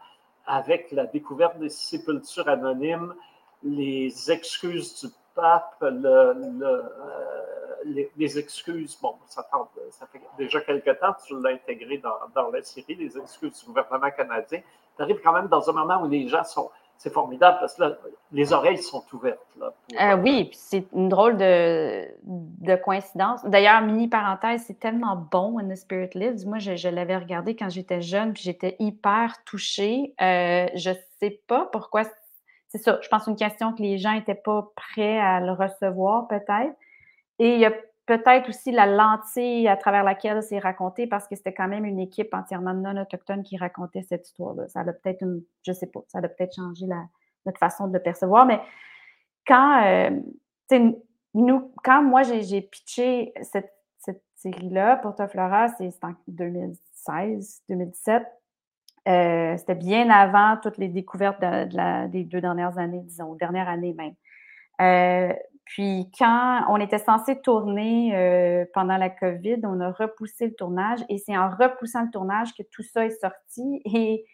[0.46, 3.14] avec la découverte des sépultures anonymes,
[3.62, 5.85] les excuses du pape,
[8.16, 9.46] les, excuses, bon, ça,
[10.12, 13.66] fait déjà quelque temps que tu l'as intégré dans, dans, la série, les excuses du
[13.66, 14.61] gouvernement canadien,
[14.96, 17.83] tu arrives quand même dans un moment où les gens sont c'est formidable parce que
[17.83, 17.96] là,
[18.33, 19.38] les oreilles sont ouvertes.
[19.61, 23.44] Là, euh, oui, puis c'est une drôle de, de coïncidence.
[23.44, 26.46] D'ailleurs, mini parenthèse, c'est tellement bon in the Spirit Lives.
[26.46, 30.14] Moi, je, l'avais regardé quand j'étais jeune, puis j'étais hyper touchée.
[30.20, 32.05] Euh, je sais pas pourquoi.
[32.68, 36.27] C'est ça, je pense une question que les gens n'étaient pas prêts à le recevoir,
[36.29, 36.75] peut-être.
[37.38, 37.72] Et il y a
[38.07, 41.99] peut-être aussi la lentille à travers laquelle c'est raconté, parce que c'était quand même une
[41.99, 44.68] équipe entièrement non autochtone qui racontait cette histoire-là.
[44.68, 47.05] Ça a peut-être une, je sais pas, ça a peut-être changé la,
[47.44, 48.61] notre façon de le percevoir, mais
[49.46, 50.11] quand, euh,
[51.35, 58.25] nous, quand moi j'ai pitché cette, cette série-là pour Toflora, c'est en 2016, 2017.
[59.09, 64.14] Euh, c'était bien avant toutes les découvertes des deux dernières années, disons, dernière année même.
[64.81, 65.33] Euh,
[65.66, 71.00] puis quand on était censé tourner euh, pendant la COVID, on a repoussé le tournage
[71.09, 73.83] et c'est en repoussant le tournage que tout ça est sorti.
[73.85, 74.24] Et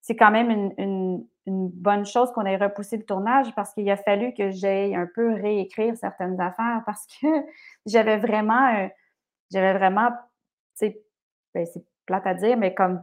[0.00, 4.32] c'est quand même une, bonne chose qu'on ait repoussé le tournage parce qu'il a fallu
[4.32, 7.26] que j'aille un peu réécrire certaines affaires parce que
[7.86, 8.86] j'avais vraiment, euh,
[9.50, 10.10] j'avais vraiment,
[10.80, 13.02] ben, c'est plate à dire, mais comme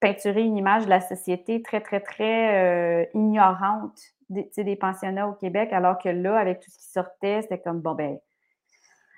[0.00, 5.72] peinturer une image de la société très, très, très euh, ignorante des, pensionnats au Québec,
[5.72, 8.18] alors que là, avec tout ce qui sortait, c'était comme, bon, ben,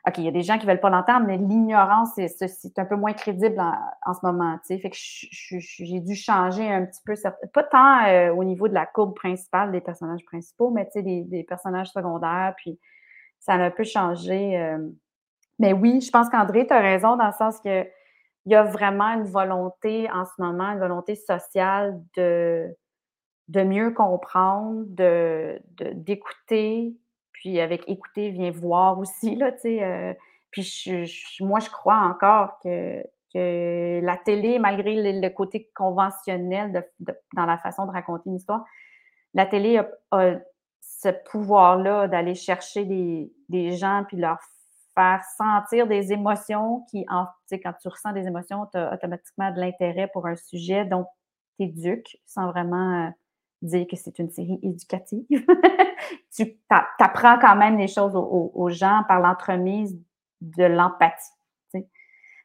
[0.07, 2.85] OK, il y a des gens qui ne veulent pas l'entendre, mais l'ignorance, c'est un
[2.85, 3.61] peu moins crédible
[4.07, 4.57] en, ce moment.
[4.67, 7.15] Fait que j'ai dû changer un petit peu,
[7.53, 11.43] pas tant euh, au niveau de la courbe principale des personnages principaux, mais des, des
[11.43, 12.79] personnages secondaires, puis
[13.41, 14.57] ça a un peu changé.
[14.59, 14.79] Euh.
[15.59, 17.85] Mais oui, je pense qu'André, tu as raison dans le sens que
[18.47, 22.73] il y a vraiment une volonté en ce moment, une volonté sociale de,
[23.49, 25.61] de mieux comprendre, de,
[25.95, 26.97] d'écouter,
[27.33, 29.83] puis avec écouter vient voir aussi, là, tu sais.
[29.83, 30.15] Euh,
[30.51, 30.67] puis
[31.41, 33.03] moi, je crois encore que,
[33.35, 36.87] la télé, malgré le, côté conventionnel
[37.35, 38.65] dans la façon de raconter une histoire,
[39.35, 39.79] la télé
[40.11, 40.35] a,
[40.81, 44.39] ce pouvoir-là d'aller chercher des, des, gens puis leur
[44.95, 49.61] faire sentir des émotions qui, en, quand tu ressens des émotions, tu as automatiquement de
[49.61, 51.07] l'intérêt pour un sujet, donc
[51.59, 53.13] tu éduques sans vraiment...
[53.63, 55.25] Dire que c'est une série éducative.
[56.37, 59.99] tu apprends quand même les choses aux, gens par l'entremise
[60.41, 61.33] de l'empathie.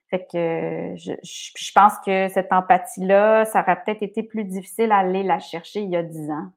[0.10, 4.98] Fait que je, je, pense que cette empathie-là, ça aurait peut-être été plus difficile à
[4.98, 6.52] aller la chercher il y a dix ans.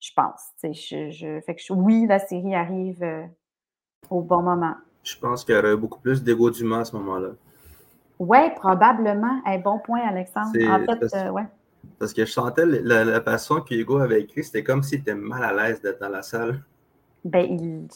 [0.00, 0.50] Je pense.
[0.62, 3.24] Je, je, fait que oui, la série arrive euh,
[4.10, 4.74] au bon moment.
[5.02, 7.30] Je pense qu'il y aurait beaucoup plus d'égo d'humain à ce moment-là.
[8.18, 9.40] Oui, probablement.
[9.46, 10.50] Un bon point, Alexandre.
[10.68, 11.46] En fait, euh, ouais.
[11.98, 15.52] Parce que je sentais la, façon qu'Hugo avait écrit, c'était comme s'il était mal à
[15.52, 16.62] l'aise d'être dans la salle.
[17.24, 17.88] Ben, il,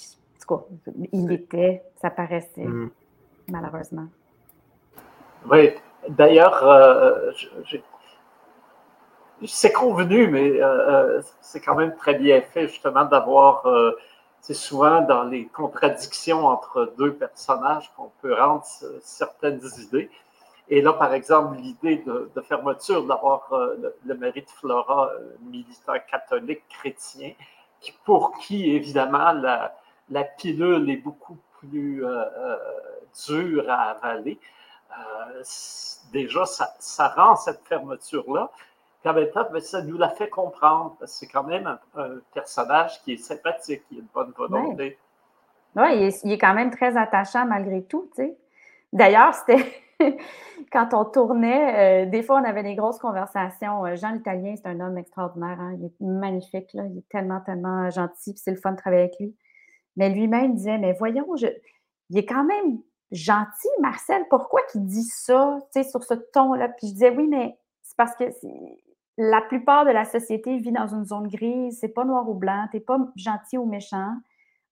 [1.13, 2.91] il était, ça paraissait, mm.
[3.49, 4.09] malheureusement.
[5.51, 5.71] Oui,
[6.09, 7.31] d'ailleurs, euh,
[9.47, 13.67] c'est convenu, mais euh, euh, c'est quand même très bien fait, justement, d'avoir.
[14.41, 18.65] c'est souvent dans les contradictions entre deux personnages qu'on peut rendre
[19.03, 20.11] certaines idées.
[20.71, 25.95] Et là, par exemple, l'idée de, fermeture, d'avoir euh, le, mari de Flora, euh, militant
[26.11, 27.33] catholique chrétien,
[27.81, 32.57] qui, pour qui, évidemment, la, pilule est beaucoup plus euh,
[33.27, 34.39] dure à avaler,
[36.13, 38.51] déjà, ça, rend cette fermeture-là.
[39.01, 43.17] Puis en même ça nous la fait comprendre, c'est quand même un, personnage qui est
[43.17, 44.99] sympathique, qui a une bonne volonté.
[45.77, 48.11] Oui, il, il, est quand même très attachant malgré tout.
[48.93, 49.65] D'ailleurs, c'était
[50.73, 53.85] quand on tournait, euh, des fois, on avait des grosses conversations.
[53.85, 55.59] Euh, Jean l'Italien, c'est un homme extraordinaire.
[55.61, 55.77] Hein.
[55.79, 56.73] Il est magnifique.
[56.75, 56.85] Là.
[56.87, 58.35] Il est tellement, tellement gentil.
[58.37, 59.35] c'est le fun de travailler avec lui.
[59.97, 61.27] Mais lui-même disait, mais voyons,
[62.11, 62.79] il est quand même
[63.11, 64.23] gentil, Marcel.
[64.31, 66.69] Pourquoi qu'il dit ça, sur ce ton-là?
[66.69, 68.25] Puis je disais, oui, mais c'est parce que
[69.17, 71.79] la plupart de la société vit dans une zone grise.
[71.81, 72.69] C'est pas noir ou blanc.
[72.71, 74.13] T'es pas gentil ou méchant.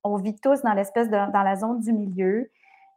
[0.04, 2.48] On vit tous dans l'espèce de, dans la zone du milieu.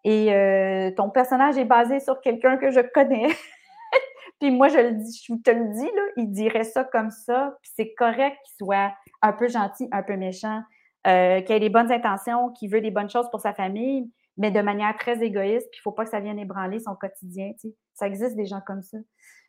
[0.04, 3.28] Et euh, ton personnage est basé sur quelqu'un que je connais.
[4.40, 7.58] puis moi, je le dis, je te le dis, là, il dirait ça comme ça.
[7.62, 10.62] Puis c'est correct qu'il soit un peu gentil, un peu méchant,
[11.08, 14.52] euh, qu'il ait des bonnes intentions, qu'il veut des bonnes choses pour sa famille, mais
[14.52, 15.68] de manière très égoïste.
[15.72, 17.52] Puis il ne faut pas que ça vienne ébranler son quotidien.
[17.60, 17.76] Tu sais.
[17.94, 18.98] Ça existe des gens comme ça.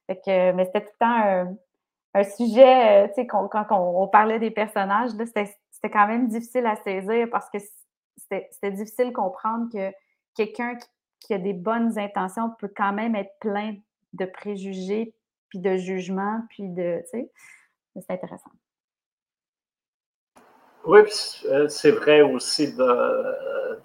[0.08, 1.56] Fait que, mais c'était tout le temps
[2.14, 6.74] un, sujet, euh, tu sais, quand on, parlait des personnages, c'était quand même difficile à
[6.74, 7.58] saisir parce que
[8.16, 9.92] c'était difficile de comprendre que
[10.46, 10.78] quelqu'un
[11.20, 13.74] qui, a des bonnes intentions peut quand même être plein
[14.14, 15.14] de préjugés,
[15.48, 17.30] puis de jugements, puis de, tu sais,
[17.94, 18.50] c'est intéressant.
[20.86, 21.00] Oui,
[21.44, 23.36] euh, c'est vrai aussi de,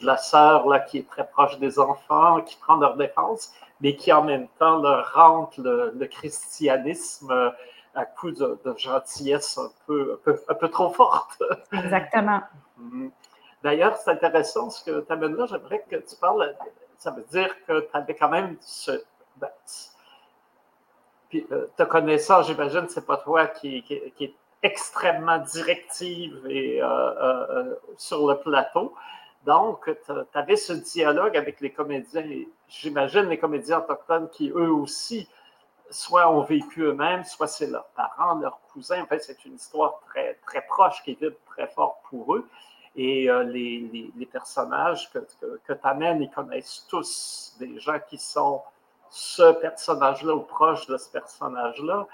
[0.01, 4.13] la sœur là, qui est très proche des enfants, qui prend leur défense, mais qui
[4.13, 7.53] en même temps leur rentre le, christianisme
[7.95, 11.43] à coup de, gentillesse un peu, un peu, trop forte.
[11.73, 12.41] Exactement.
[13.65, 15.47] D'ailleurs, c'est intéressant ce que tu amènes là.
[15.47, 16.55] J'aimerais que tu parles.
[16.99, 18.91] Ça veut dire que tu avais quand même ce.
[19.37, 19.49] Ben,
[21.29, 26.87] puis, euh, te connaissant, j'imagine, c'est pas toi qui, qui, est extrêmement directive et euh,
[26.87, 28.93] euh, sur le plateau.
[29.47, 32.23] Donc, tu avais ce dialogue avec les comédiens.
[32.67, 35.27] J'imagine les comédiens autochtones qui, eux aussi,
[35.89, 39.01] soit ont vécu eux-mêmes, soit c'est leurs parents, leurs cousins.
[39.01, 42.47] En fait, c'est une histoire très, très proche qui est très forte pour eux.
[42.95, 48.61] Et euh, les, personnages que, tu amènes, ils connaissent tous des gens qui sont
[49.09, 52.07] ce personnage-là ou proche de ce personnage-là.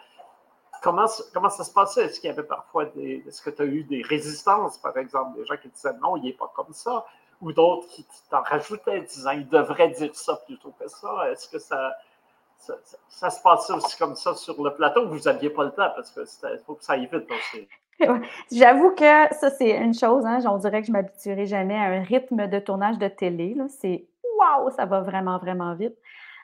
[0.82, 2.06] Comment, ça se passait?
[2.06, 3.24] Est-ce qu'il y avait parfois des.
[3.28, 6.24] Est-ce que tu as eu des résistances, par exemple, des gens qui disaient non, il
[6.24, 7.06] n'est pas comme ça,
[7.40, 11.30] ou d'autres qui t'en rajoutaient, disant il devrait dire ça plutôt que ça?
[11.30, 11.96] Est-ce que ça,
[13.10, 16.12] ça, se passait aussi comme ça sur le plateau, vous n'aviez pas le temps parce
[16.12, 16.26] que
[16.66, 17.68] faut que ça aille vite aussi.
[18.52, 22.02] J'avoue que ça, c'est une chose, hein, on dirait que je m'habituerai jamais à un
[22.02, 23.56] rythme de tournage de télé.
[23.70, 24.06] C'est
[24.40, 25.96] waouh, ça va vraiment, vraiment vite.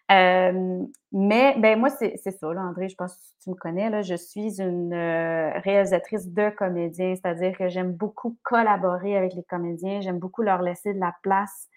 [0.09, 3.89] Mais ben moi, c'est ça, là, André, je pense que tu me connais.
[3.89, 9.43] Là, je suis une euh, réalisatrice de comédiens, c'est-à-dire que j'aime beaucoup collaborer avec les
[9.43, 11.67] comédiens, j'aime beaucoup leur laisser de la place,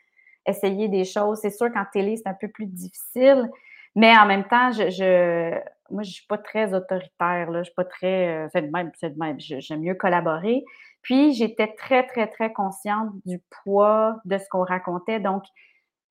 [0.46, 1.38] essayer des choses.
[1.40, 3.50] C'est sûr qu'en télé, c'est un peu plus difficile,
[3.96, 5.58] mais en même temps, je,
[5.90, 7.50] moi, je ne suis pas très autoritaire.
[7.50, 7.52] Là.
[7.52, 8.28] Je ne suis pas très.
[8.28, 9.38] Euh, c'est de même, c'est de même.
[9.40, 10.64] J'aime mieux collaborer.
[11.02, 15.18] Puis, j'étais très, très, très consciente du poids de ce qu'on racontait.
[15.20, 15.44] Donc,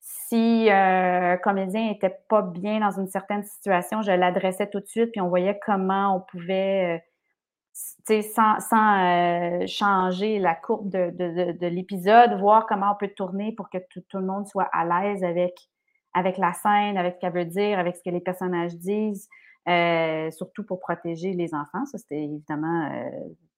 [0.01, 4.87] si euh, un comédien n'était pas bien dans une certaine situation, je l'adressais tout de
[4.87, 7.01] suite, puis on voyait comment on pouvait,
[8.09, 13.51] euh, sans, sans changer la courbe de, de, de, l'épisode, voir comment on peut tourner
[13.51, 15.53] pour que tout le monde soit à l'aise avec
[16.13, 19.29] avec la scène, avec ce qu'elle veut dire, avec ce que les personnages disent,
[19.67, 21.85] euh, surtout pour protéger les enfants.
[21.85, 23.09] Ça, c'était évidemment euh,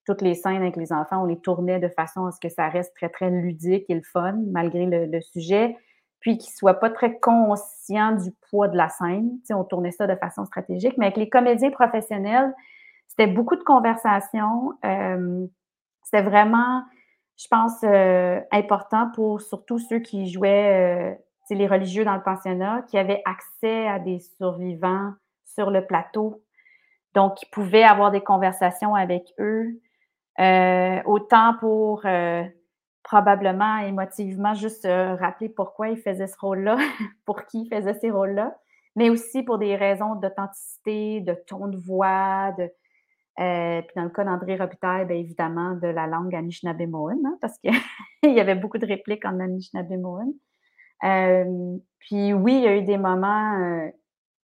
[0.06, 2.68] toutes les scènes avec les enfants, on les tournait de façon à ce que ça
[2.70, 5.78] reste très, très ludique et le fun, malgré le, sujet,
[6.20, 9.40] puis qu'ils ne soient pas très conscients du poids de la scène.
[9.52, 12.54] On tournait ça de façon stratégique, mais avec les comédiens professionnels,
[13.08, 14.74] c'était beaucoup de conversations.
[14.84, 15.46] Euh,
[16.04, 16.84] c'était vraiment,
[17.38, 17.84] je pense,
[18.52, 21.18] important pour surtout ceux qui jouaient
[21.56, 25.14] les religieux dans le pensionnat qui avaient accès à des survivants
[25.46, 26.42] sur le plateau.
[27.14, 29.80] Donc, ils pouvaient avoir des conversations avec eux,
[30.40, 32.44] euh, autant pour euh,
[33.04, 36.78] probablement émotivement juste rappeler pourquoi ils faisaient ce rôle-là,
[37.26, 38.56] pour qui ils faisaient ces rôles-là,
[38.96, 42.70] mais aussi pour des raisons d'authenticité, de ton de voix, de,
[43.40, 47.58] euh, puis dans le cas d'André Robitaille, bien évidemment, de la langue Anishinaabe-Moon, hein, parce
[47.60, 47.72] qu'il
[48.24, 50.34] y avait beaucoup de répliques en Anishinaabe-Moon.
[51.02, 53.92] Puis oui, il y a eu des moments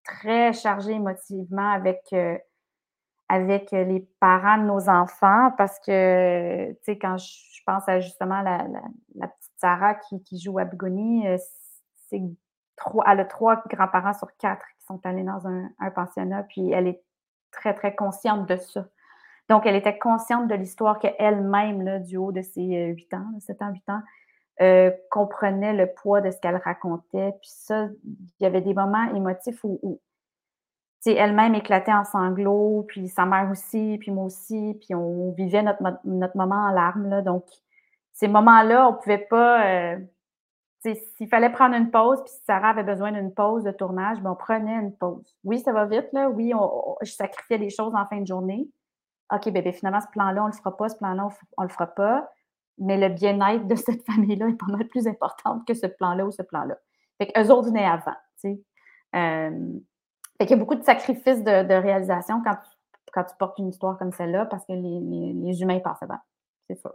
[0.04, 2.14] très chargés émotivement avec,
[3.30, 8.42] avec les parents de nos enfants parce que, tu sais, quand je pense à justement
[8.42, 8.66] la,
[9.14, 10.66] petite Sarah qui, joue à
[12.10, 12.22] c'est
[13.08, 16.88] elle a trois grands-parents sur quatre qui sont allés dans un, un, pensionnat, puis elle
[16.88, 17.02] est
[17.52, 18.86] très, très consciente de ça.
[19.50, 23.72] Donc, elle était consciente de l'histoire qu'elle-même, du haut de ses huit ans, 7 ans,
[23.72, 24.02] 8 ans,
[24.60, 27.32] euh, comprenait le poids de ce qu'elle racontait.
[27.42, 30.00] Puis ça, il y avait des moments émotifs où,
[31.06, 35.82] elle-même éclatait en sanglots, puis sa mère aussi, puis moi aussi, puis on vivait notre,
[36.04, 37.08] notre moment en larmes.
[37.08, 37.22] Là.
[37.22, 37.46] Donc,
[38.14, 39.66] ces moments-là, on pouvait pas.
[39.66, 40.00] Euh,
[40.82, 44.32] s'il fallait prendre une pause, puis si Sarah avait besoin d'une pause de tournage, ben,
[44.32, 45.38] on prenait une pause.
[45.44, 46.30] Oui, ça va vite, là.
[46.30, 46.52] Oui,
[47.02, 48.68] je sacrifiais des choses en fin de journée.
[49.32, 51.74] OK, bébé, finalement, ce plan-là, on ne le fera pas, ce plan-là, on ne le
[51.74, 52.30] fera pas
[52.78, 56.32] mais le bien-être de cette famille-là est pas mal plus important que ce plan-là ou
[56.32, 56.78] ce plan-là.
[57.18, 58.62] Fait qu'eux autres venaient avant, tu sais.
[59.16, 59.80] Euh,
[60.38, 62.70] fait qu'il y a beaucoup de sacrifices de, réalisation quand tu,
[63.14, 66.20] quand tu portes une histoire comme celle-là parce que les, les, humains passent avant.
[66.70, 66.94] C'est ça.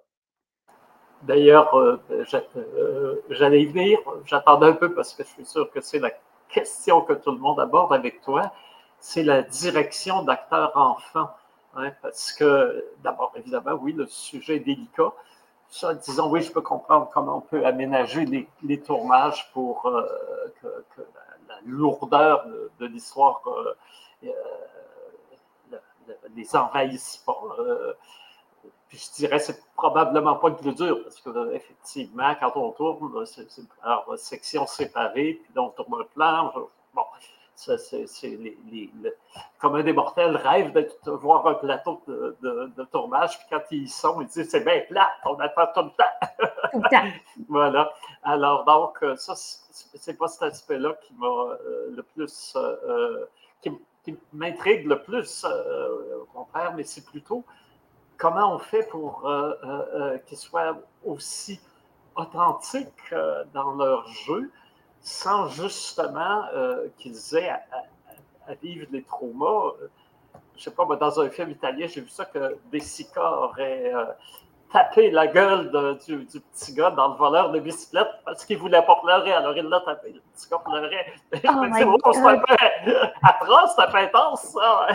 [1.23, 5.81] D'ailleurs, euh, euh, j'allais y venir, j'attendais un peu parce que je suis sûr que
[5.81, 6.11] c'est la
[6.49, 8.53] question que tout le monde aborde avec toi,
[8.99, 11.31] c'est la direction d'acteurs-enfants.
[11.75, 15.12] Hein, parce que, d'abord, évidemment, oui, le sujet est délicat,
[16.05, 18.27] disons, oui, je peux comprendre comment on peut aménager
[18.63, 20.07] les, tournages pour euh,
[20.61, 21.03] que,
[21.49, 22.47] la, lourdeur
[22.79, 23.75] de, l'histoire euh,
[24.25, 25.79] euh,
[26.35, 27.41] les envahisse pas.
[28.89, 33.25] puis je dirais, c'est probablement pas le plus dur, parce que effectivement, quand on tourne,
[33.27, 33.49] c'est
[34.16, 36.53] section séparée, puis on tourne un plan.
[36.95, 37.05] Bon,
[37.79, 38.93] c'est les,
[39.59, 43.89] comme un des mortels rêve de voir un plateau de, tournage, puis quand ils y
[43.89, 46.39] sont, ils disent c'est bien plat, on attend tout le temps.
[46.73, 47.19] Tout le temps.
[47.49, 47.93] voilà.
[48.23, 52.55] Alors, donc, ça, c'est pas cet aspect-là qui m'a euh, le plus.
[52.57, 53.27] Euh,
[54.05, 57.45] qui m'intrigue le plus, au contraire, mais c'est plutôt
[58.17, 59.25] comment on fait pour
[60.27, 61.61] qu'ils soient aussi
[62.17, 63.15] authentiques
[63.55, 64.51] dans leur jeu
[65.03, 66.44] sans justement
[66.98, 69.72] qu'ils aient à, vivre des traumas.
[70.57, 73.92] Je ne sais pas, dans un film italien, j'ai vu ça que Desica aurait
[74.72, 75.70] tapé la gueule
[76.07, 79.32] du, petit gars dans le voleur de bicyclette parce qu'il voulait pas pleurer.
[79.32, 80.12] Alors il l'a tapé.
[80.12, 81.07] Le petit gars pleurait.
[81.34, 82.55] Oh je me dis, oh, c'est un peu
[83.22, 84.88] atroce, c'est un peu intense, ça.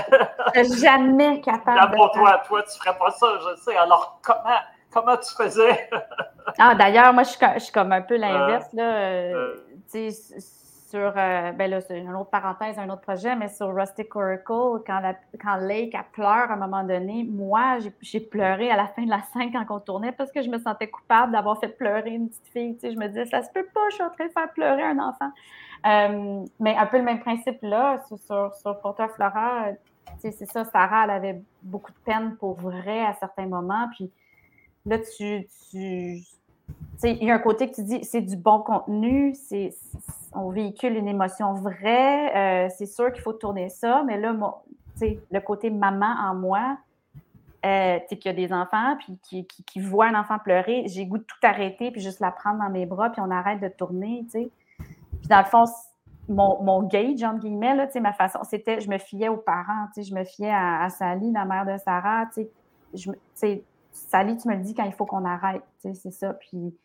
[0.76, 1.92] jamais capable.
[1.92, 3.78] de toi, toi, tu ferais pas ça, je sais.
[3.78, 4.60] Alors comment,
[4.92, 5.90] comment tu faisais?
[6.60, 8.68] ah, d'ailleurs, moi, je suis, comme un peu l'inverse.
[8.74, 8.84] là.
[8.84, 13.76] Euh, euh sur, euh, ben là, c'est une autre parenthèse, un autre projet, mais sur
[13.76, 18.72] Rustic Oracle, quand, la, quand Lake a pleure à un moment donné, moi, j'ai pleuré
[18.72, 21.34] à la fin de la scène quand on tournait parce que je me sentais coupable
[21.34, 22.76] d'avoir fait pleurer une petite fille.
[22.76, 24.50] Tu sais, je me disais, ça se peut pas, je suis en train de faire
[24.54, 25.32] pleurer un enfant.
[25.86, 29.68] Euh, mais un peu le même principe là, sur, sur, sur Porter Flora,
[30.20, 33.90] c'est ça, Sarah, elle avait beaucoup de peine pour vrai à certains moments.
[33.96, 34.10] Puis
[34.86, 36.22] là, tu, tu
[37.04, 39.74] il y a un côté que tu dis, c'est du bon contenu, c'est,
[40.34, 44.36] on véhicule une émotion vraie, euh, c'est sûr qu'il faut tourner ça, mais là,
[45.02, 46.78] le côté maman en moi,
[47.66, 51.18] euh, qu'il y a des enfants, puis qui, qui, voient un enfant pleurer, j'ai goût
[51.18, 54.26] de tout arrêter, puis juste la prendre dans mes bras, puis on arrête de tourner,
[54.32, 55.66] tu Puis dans le fond,
[56.30, 60.24] mon, mon entre guillemets, là, ma façon, c'était, je me fiais aux parents, je me
[60.24, 62.48] fiais à, Sally, la mère de Sarah, tu
[63.34, 66.34] sais, Sally, tu me le dis quand il faut qu'on arrête, c'est ça.
[66.34, 66.76] Puis,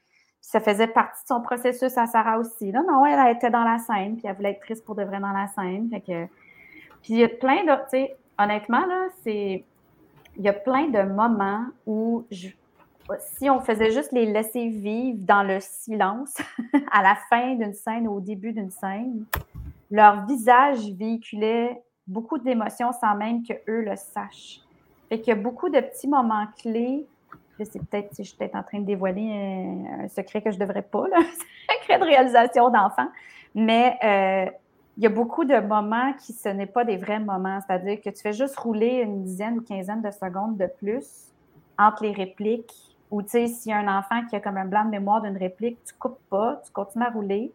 [0.43, 2.73] ça faisait partie de son processus à Sarah aussi.
[2.73, 5.21] Non, non, elle était dans la scène, puis elle voulait être triste pour de vrai
[5.21, 5.89] dans la scène.
[5.89, 6.27] Fait que...
[7.03, 9.65] Puis il y a plein de, tu sais, honnêtement, là, c'est,
[10.37, 12.25] il y a plein de moments où
[13.19, 16.37] si on faisait juste les laisser vivre dans le silence,
[16.91, 19.25] à la fin d'une scène ou au début d'une scène,
[19.91, 24.61] leur visage véhiculait beaucoup d'émotions sans même qu'eux le sachent.
[25.09, 27.07] Fait qu'il y a beaucoup de petits moments clés
[27.65, 29.31] c'est peut-être, je suis peut-être en train de dévoiler
[30.03, 33.09] un, secret que je ne devrais pas, un secret de réalisation d'enfant.
[33.55, 34.51] Mais euh,
[34.97, 37.59] il y a beaucoup de moments qui ce n'est pas des vrais moments.
[37.67, 41.33] C'est-à-dire que tu fais juste rouler une dizaine ou quinzaine de secondes de plus
[41.79, 42.97] entre les répliques.
[43.11, 45.21] Ou tu sais, s'il y a un enfant qui a comme un blanc de mémoire
[45.21, 47.53] d'une réplique, tu ne coupes pas, tu continues à rouler.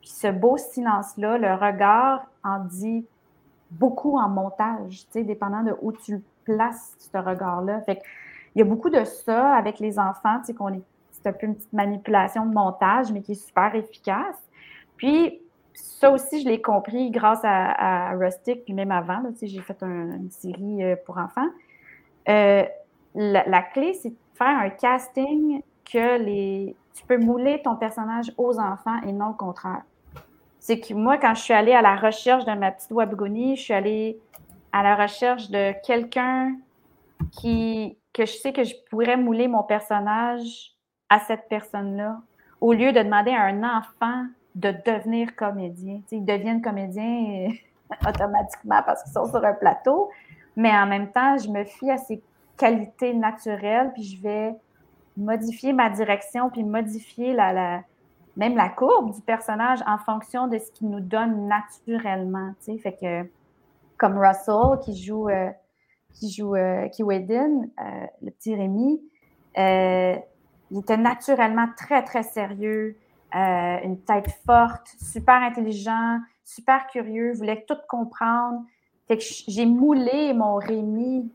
[0.00, 3.04] Puis ce beau silence-là, le regard en dit
[3.70, 7.80] beaucoup en montage, tu sais, dépendant de où tu places ce regard-là.
[7.82, 8.02] Fait que
[8.54, 11.56] il y a beaucoup de ça avec les enfants, qu'on est, c'est un peu une
[11.56, 14.36] petite manipulation de montage, mais qui est super efficace.
[14.96, 15.40] Puis,
[15.72, 20.30] ça aussi, je l'ai compris grâce à, Rustic, puis même avant, sais, j'ai fait une
[20.30, 21.48] série euh, pour enfants.
[22.28, 22.64] Euh,
[23.14, 28.58] la, clé, c'est de faire un casting que les, tu peux mouler ton personnage aux
[28.58, 29.82] enfants et non le contraire.
[30.60, 33.62] C'est que moi, quand je suis allée à la recherche de ma petite Wabigonie, je
[33.62, 34.18] suis allée
[34.72, 36.56] à la recherche de quelqu'un
[37.32, 40.72] qui, que je sais que je pourrais mouler mon personnage
[41.10, 42.22] à cette personne-là,
[42.60, 46.00] au lieu de demander à un enfant de devenir comédien.
[46.12, 47.50] ils deviennent comédiens
[48.08, 50.10] automatiquement parce qu'ils sont sur un plateau,
[50.56, 52.22] mais en même temps, je me fie à ses
[52.56, 54.54] qualités naturelles, puis je vais
[55.16, 57.82] modifier ma direction, puis modifier la,
[58.36, 62.52] même la courbe du personnage en fonction de ce qu'il nous donne naturellement.
[62.60, 63.28] Fait que,
[63.98, 65.50] comme Russell, qui joue euh,
[66.14, 69.00] qui joue euh, euh, le petit Rémi,
[69.58, 70.16] euh,
[70.70, 72.96] il était naturellement très, très sérieux,
[73.32, 78.62] une tête forte, super intelligent, super curieux, voulait tout comprendre.
[79.08, 81.30] Fait que j'ai moulé mon Rémi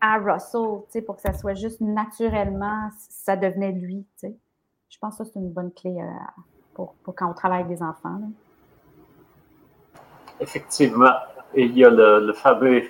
[0.00, 4.04] à Russell, pour que ça soit juste naturellement, ça devenait lui.
[4.22, 5.96] Je pense que c'est une bonne clé
[6.74, 8.20] pour, pour, quand on travaille avec des enfants.
[10.40, 11.14] Effectivement.
[11.56, 12.82] Et il y a le, fameux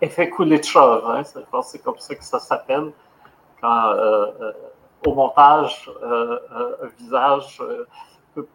[0.00, 1.22] effet de Hein?
[1.62, 2.92] C'est comme ça que ça s'appelle.
[3.60, 4.52] Quand euh, euh,
[5.06, 6.38] au montage, euh,
[6.82, 7.62] un visage
[8.34, 8.46] peut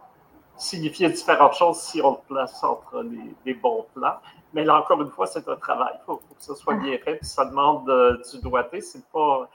[0.58, 3.06] signifier différentes choses si on le place entre
[3.46, 4.18] les, bons plans.
[4.54, 5.94] Mais là, encore une fois, c'est un travail.
[6.02, 7.18] Il faut, que ce soit bien fait.
[7.18, 7.86] Puis ça demande
[8.32, 8.82] du doigté.
[8.82, 9.48] C'est pas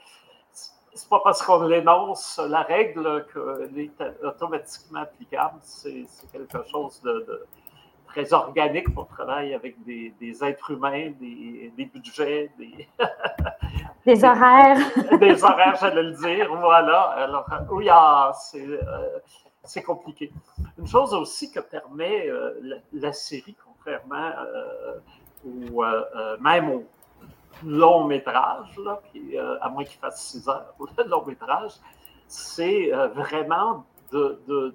[1.09, 5.59] pas parce qu'on l'énonce la règle qu'elle est automatiquement applicable.
[5.61, 7.45] C'est quelque chose de,
[8.17, 12.87] très organique pour travailler avec des, êtres humains, des, budgets, des...
[14.05, 14.79] des horaires.
[15.19, 17.01] des horaires, j'allais le dire, voilà.
[17.11, 19.19] Alors, oui, ah, euh,
[19.63, 20.31] c'est compliqué.
[20.79, 24.31] Une chose aussi que permet euh, la, série, contrairement
[25.45, 26.83] ou euh, même au
[27.63, 28.99] long métrage, là,
[29.61, 31.73] à moins qu'il fasse six heures, le long métrage,
[32.27, 34.73] c'est vraiment de de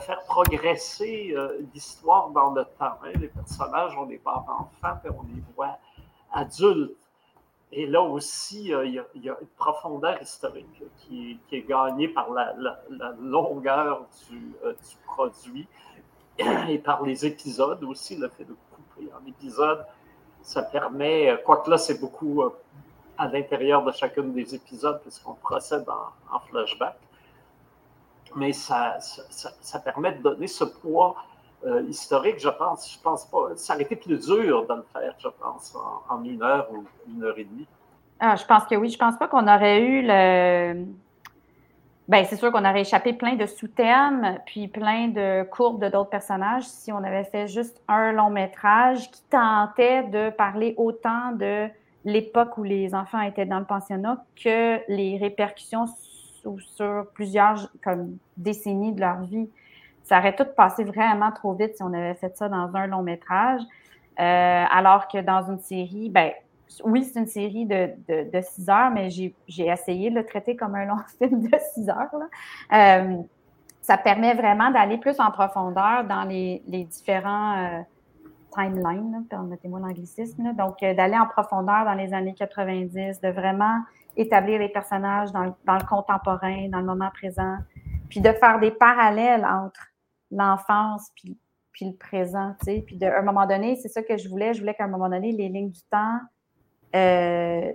[0.00, 2.98] faire progresser euh, l'histoire dans le temps.
[3.04, 3.12] Hein.
[3.20, 5.78] Les personnages, on les voit enfants, puis on les voit
[6.32, 6.96] adultes.
[7.72, 12.54] Et là aussi, il y, a, une profondeur historique qui, est gagnée par la,
[13.20, 15.66] longueur du, du, produit
[16.68, 19.84] et par les épisodes aussi, le fait de couper en épisodes.
[20.42, 22.44] Ça permet, quoique là, c'est beaucoup
[23.16, 26.96] à l'intérieur de chacun des épisodes, puisqu'on procède en, flashback.
[28.36, 31.16] Mais ça, ça, permet de donner ce poids
[31.66, 32.92] euh, historique, je pense.
[32.92, 33.50] Je pense pas.
[33.56, 35.76] Ça aurait été plus dur de le faire, je pense,
[36.08, 37.66] en, une heure ou une heure et demie.
[38.20, 38.88] Ah, je pense que oui.
[38.88, 40.84] Je pense pas qu'on aurait eu le.
[42.06, 46.10] Bien, c'est sûr qu'on aurait échappé plein de sous-thèmes, puis plein de courbes de d'autres
[46.10, 51.66] personnages si on avait fait juste un long métrage qui tentait de parler autant de
[52.04, 55.86] l'époque où les enfants étaient dans le pensionnat que les répercussions
[56.58, 59.48] sur, plusieurs comme, décennies de leur vie.
[60.02, 63.02] Ça aurait tout passé vraiment trop vite si on avait fait ça dans un long
[63.02, 63.62] métrage.
[64.20, 66.30] Euh, alors que dans une série, ben,
[66.84, 69.34] oui, c'est une série de, de, six heures, mais j'ai
[69.66, 72.10] essayé de le traiter comme un long film de six heures.
[72.72, 73.16] Euh,
[73.80, 77.80] ça permet vraiment d'aller plus en profondeur dans les, les différents euh,
[78.54, 83.80] timeline, permettez-moi l'anglicisme, donc d'aller en profondeur dans les années 90, de vraiment
[84.16, 87.56] établir les personnages dans le, contemporain, dans le moment présent,
[88.08, 89.80] puis de faire des parallèles entre
[90.30, 91.38] l'enfance puis,
[91.72, 92.84] puis le présent, tu sais.
[92.86, 95.08] Puis à un moment donné, c'est ça que je voulais, je voulais qu'à un moment
[95.08, 96.18] donné, les lignes du temps,
[96.94, 97.72] euh,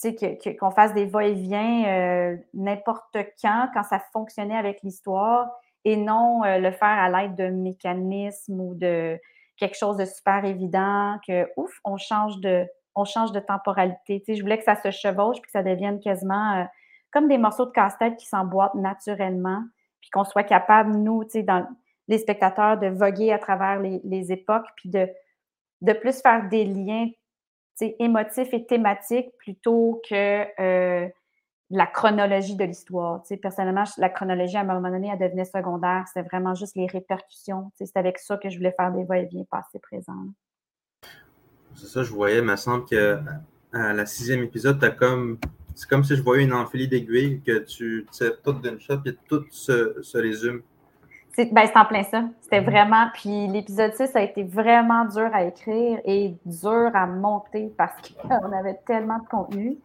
[0.00, 5.50] tu sais, qu'on fasse des va-et-vient euh, n'importe quand, quand ça fonctionnait avec l'histoire,
[5.86, 9.20] et non le faire à l'aide de mécanismes ou de,
[9.56, 14.22] quelque chose de super évident, que ouf, on change de, on change de temporalité.
[14.24, 16.64] Tu je voulais que ça se chevauche puis que ça devienne quasiment euh,
[17.10, 19.62] comme des morceaux de casse-tête qui s'emboîtent naturellement,
[20.00, 21.44] puis qu'on soit capable, nous, tu
[22.08, 27.08] les spectateurs, de voguer à travers les, époques, puis de, plus faire des liens
[27.78, 31.08] tu émotifs et thématiques plutôt que euh,
[31.70, 33.22] la chronologie de l'histoire.
[33.22, 36.04] Tu sais, personnellement, la chronologie, à un moment donné, elle devenait secondaire.
[36.06, 37.72] C'était vraiment juste les répercussions.
[37.74, 40.12] C'est avec ça que je voulais faire des va-et-vient passé présent.
[41.76, 42.38] C'est ça, je voyais.
[42.38, 43.18] Il me semble que
[43.72, 45.38] à la sixième épisode, as comme.
[45.74, 49.16] C'est comme si je voyais une enfilée d'aiguilles que tu sais tout d'une shot et
[49.28, 50.62] tout se, résume.
[51.34, 52.22] C'est ben, en plein ça.
[52.42, 52.64] C'était mm-hmm.
[52.64, 53.06] vraiment.
[53.12, 58.52] Puis l'épisode 6 a été vraiment dur à écrire et dur à monter parce qu'on
[58.52, 59.78] avait tellement de contenu.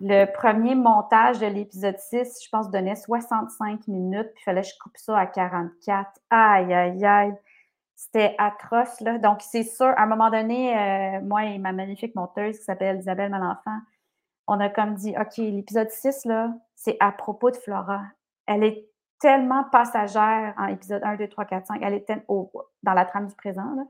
[0.00, 4.68] Le premier montage de l'épisode 6, je pense, donnait 65 minutes, puis il fallait que
[4.68, 6.08] je coupe ça à 44.
[6.30, 7.34] Aïe, aïe, aïe.
[8.00, 9.18] C'était atroce, là.
[9.18, 12.98] Donc, c'est sûr, à un moment donné, euh, moi et ma magnifique monteuse qui s'appelle
[13.00, 13.78] Isabelle Malenfant,
[14.46, 18.02] on a comme dit, OK, l'épisode 6, là, c'est à propos de Flora.
[18.46, 18.86] Elle est
[19.18, 21.80] tellement passagère en épisode 1, 2, 3, 4, 5.
[21.82, 22.50] Elle est tellement,
[22.84, 23.82] dans la trame du présent, là.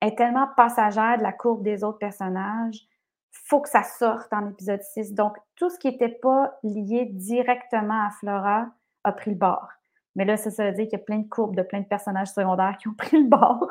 [0.00, 2.88] Elle est tellement passagère de la courbe des autres personnages
[3.44, 5.12] faut que ça sorte en épisode 6.
[5.12, 8.66] Donc, tout ce qui n'était pas lié directement à Flora
[9.02, 9.68] a pris le bord.
[10.16, 12.28] Mais là, ça, veut dire qu'il y a plein de courbes de plein de personnages
[12.28, 13.68] secondaires qui ont pris le bord.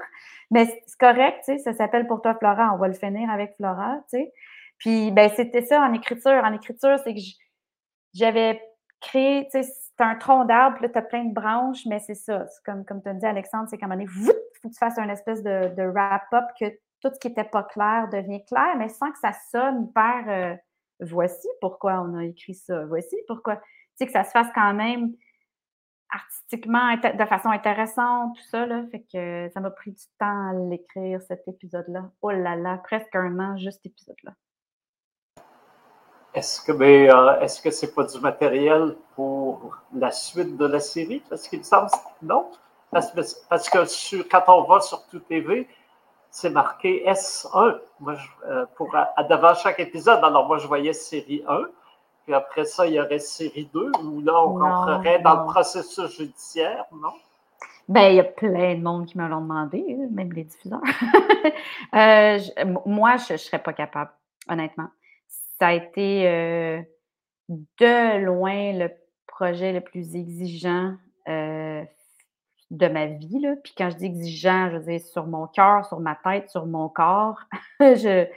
[0.52, 3.56] Mais c'est correct, tu sais, ça s'appelle pour toi Flora, on va le finir avec
[3.56, 4.34] Flora, tu sais.
[4.78, 6.42] Puis, ben, c'était ça en écriture.
[6.44, 7.20] En écriture, c'est que
[8.14, 8.62] j'avais
[9.00, 12.16] créé, tu sais, c'est un tronc d'arbre, là, tu as plein de branches, mais c'est
[12.16, 12.46] ça.
[12.66, 14.34] Comme, comme tu as dit, Alexandre, c'est qu'à un moment il faut
[14.64, 16.66] que tu fasses un espèce de, de wrap-up que
[17.02, 20.56] tout ce qui n'était pas clair devient clair, mais sans que ça sonne hyper euh,
[21.02, 23.58] voici pourquoi on a écrit ça, voici pourquoi.
[23.58, 23.64] Tu
[23.96, 25.14] sais, que ça se fasse quand même
[26.14, 28.84] artistiquement, de façon intéressante, tout ça, là.
[28.92, 32.10] Fait que ça m'a pris du temps à l'écrire, cet épisode-là.
[32.22, 34.34] Oh là là, presque un an, juste cet épisode-là.
[36.34, 40.80] Est-ce que ben, euh, est-ce que c'est pas du matériel pour la suite de la
[40.80, 41.22] série?
[41.30, 41.90] Parce qu'il me semble
[42.24, 42.50] non?
[42.92, 45.68] Parce, que quand on va sur tout TV,
[46.30, 48.16] c'est marqué S1 moi,
[48.48, 50.24] euh, pour, à, devant chaque épisode.
[50.24, 51.62] Alors, moi, je voyais série 1.
[52.24, 56.18] Puis après ça, il y aurait série 2 où là, on rentrerait dans le processus
[56.18, 57.14] judiciaire, non?
[57.90, 60.82] Ben, il y a plein de monde qui me l'ont demandé, même les diffuseurs.
[61.94, 62.40] Euh,
[62.86, 64.10] moi, je ne serais pas capable,
[64.50, 64.88] honnêtement.
[65.28, 66.82] Ça a été euh,
[67.50, 68.90] de loin le
[69.28, 70.96] projet le plus exigeant
[72.74, 73.40] de ma vie.
[73.40, 73.56] Là.
[73.64, 76.66] Puis quand je dis exigeant, je veux dire sur mon cœur, sur ma tête, sur
[76.66, 77.40] mon corps.
[77.80, 78.28] je,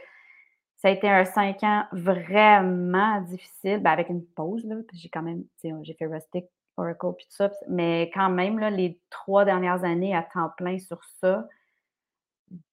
[0.87, 4.65] ça a été un cinq ans vraiment difficile, ben avec une pause.
[4.65, 5.43] Là, j'ai quand même,
[5.83, 7.51] j'ai fait Rustic, Oracle, puis tout ça.
[7.69, 11.49] Mais quand même, là, les trois dernières années à temps plein sur ça,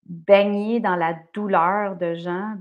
[0.06, 2.54] baigner dans la douleur de gens,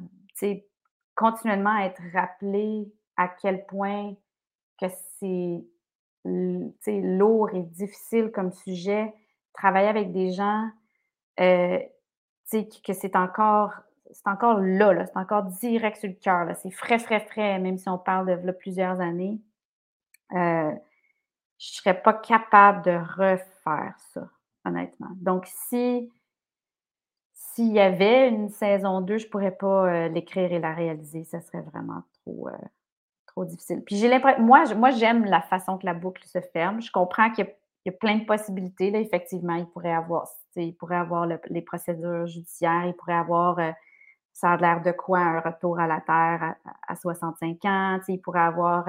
[1.15, 4.15] continuellement être rappelé à quel point
[4.81, 4.87] que
[5.21, 5.67] c'est
[7.03, 9.13] lourd et difficile comme sujet,
[9.53, 10.67] travailler avec des gens,
[11.41, 11.79] euh,
[12.51, 13.75] que c'est encore,
[14.13, 16.49] c'est encore là, c'est encore direct sur le cœur.
[16.63, 19.41] C'est frais, frais, frais, même si on parle de plusieurs années.
[20.33, 20.71] Euh,
[21.59, 24.29] je ne serais pas capable de refaire ça,
[24.65, 25.11] honnêtement.
[25.17, 26.11] Donc, si
[27.55, 31.25] s'il y avait une saison 2, je ne pourrais pas euh, l'écrire et la réaliser.
[31.25, 32.67] Ça serait vraiment trop, euh,
[33.27, 33.83] trop difficile.
[33.85, 36.81] Puis j'ai l'impression, moi, moi, j'aime la façon que la boucle se ferme.
[36.81, 37.47] Je comprends qu'il
[37.85, 38.91] y, a plein de possibilités.
[38.91, 43.59] Là, effectivement, il pourrait avoir, il pourrait avoir les procédures judiciaires, il pourrait avoir,
[44.33, 46.55] ça a l'air de quoi, un retour à la Terre
[46.89, 48.89] à, 65 ans, il pourrait avoir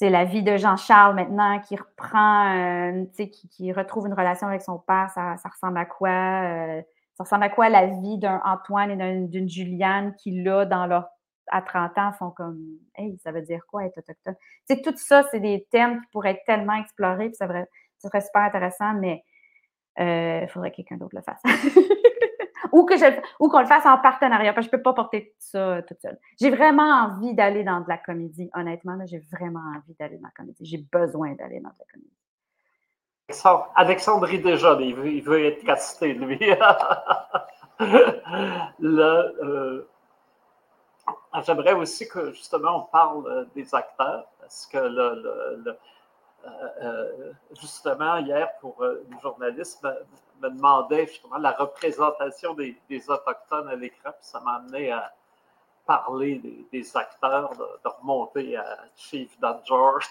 [0.00, 5.10] la vie de Jean-Charles maintenant qui reprend, qui, qui, retrouve une relation avec son père,
[5.14, 6.82] ça, ressemble à quoi?
[7.14, 11.08] Ça ressemble à quoi la vie d'un Antoine et d'une Juliane qui, là, dans leur,
[11.48, 12.60] à 30 ans, sont comme
[12.94, 14.34] Hey, ça veut dire quoi être autochtone?
[14.66, 17.66] sais, tout ça, c'est des thèmes qui pourraient être tellement explorés, puis ça serait,
[17.98, 19.24] ça serait super intéressant, mais
[19.98, 21.40] euh, il faudrait que quelqu'un d'autre le fasse.
[22.76, 23.06] ou que je,
[23.40, 26.18] ou qu'on le fasse en partenariat, parce que je peux pas porter ça toute seule.
[26.38, 30.32] J'ai vraiment envie d'aller dans de la comédie, honnêtement, j'ai vraiment envie d'aller dans la
[30.36, 30.62] comédie.
[30.62, 32.12] J'ai besoin d'aller dans de la comédie.
[33.74, 36.38] Alexandre déjà, il veut, il veut être casté, lui.
[38.82, 39.82] Euh,
[41.44, 45.76] j'aimerais aussi que justement on parle euh, des acteurs, parce que le,
[46.82, 49.86] euh, justement hier pour une journaliste
[50.40, 55.12] me, demandait justement la représentation des, des Autochtones à l'écran, puis ça m'a amené à,
[55.86, 56.40] parler
[56.72, 60.04] des, acteurs, de, remonter à Chief Dan George,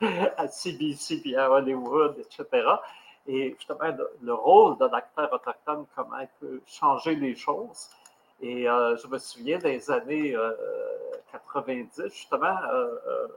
[0.36, 2.66] à CBC, puis à Hollywood, etc.
[3.26, 7.88] Et justement, le, rôle d'un acteur autochtone, comment il peut changer les choses.
[8.40, 10.36] Et euh, je me souviens des années
[11.30, 13.28] 90, euh, justement, euh,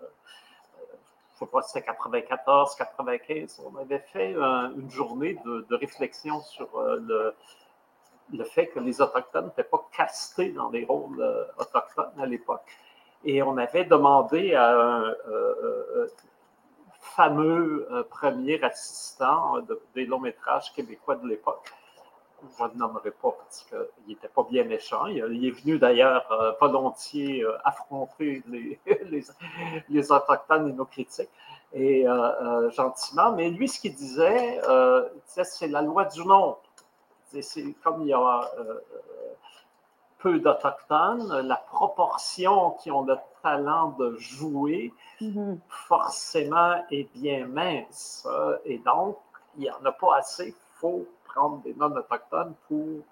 [1.37, 6.69] je ne sais pas c'était 94, 95, on avait fait une journée de, réflexion sur
[6.81, 7.35] le,
[8.33, 12.65] le fait que les Autochtones n'étaient pas castés dans les rôles euh, autochtones à l'époque.
[13.23, 16.07] Et on avait demandé à un euh, euh,
[16.99, 19.59] fameux premier assistant
[19.93, 21.71] des longs métrages québécois de l'époque,
[22.57, 25.05] je ne le nommerai pas parce qu'il n'était pas bien méchant.
[25.07, 28.79] Il, est venu d'ailleurs volontiers affronter les,
[29.89, 31.29] les, Autochtones et nos critiques,
[31.73, 32.05] et
[32.75, 33.31] gentiment.
[33.31, 36.59] Mais lui, ce qu'il disait, il disait c'est la loi du nombre
[37.41, 38.79] c'est comme il y a euh,
[40.19, 45.57] peu d'Autochtones, la proportion qui ont le talent de jouer, mm-hmm.
[45.67, 48.27] forcément, est bien mince.
[48.65, 49.17] Et donc,
[49.57, 50.47] il n'y en a pas assez.
[50.47, 51.05] Il faut
[51.63, 53.03] des non-autochtones pour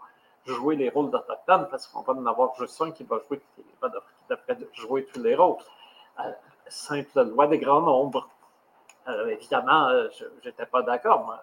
[0.46, 4.82] jouer les rôles d'Autochtones, parce qu'on va en avoir juste un qui va jouer, qui
[4.82, 5.58] jouer tous les rôles.
[6.20, 6.32] Euh,
[6.68, 8.28] simple loi des grands nombres.
[9.08, 11.40] Euh, évidemment, je n'étais pas d'accord.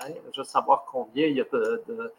[0.00, 2.12] Hein, je veux savoir combien il y a de.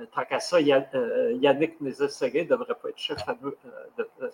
[0.00, 4.30] Euh, tant qu'à ça, euh, Yannick Nézet-Ségué ne devrait pas être chef euh,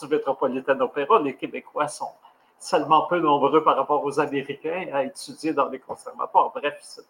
[0.00, 1.20] du Metropolitan Opera.
[1.20, 2.12] Les Québécois sont
[2.58, 6.52] seulement peu nombreux par rapport aux Américains à étudier dans les conservatoires.
[6.54, 7.06] Bref, cette,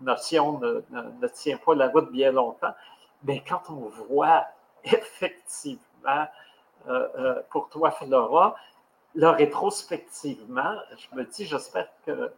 [0.00, 2.74] notion ne, tient pas la route bien longtemps.
[3.24, 4.44] Mais quand on voit
[4.84, 6.26] effectivement,
[7.50, 8.54] pour toi, Flora,
[9.14, 12.30] là, rétrospectivement, je me dis, j'espère que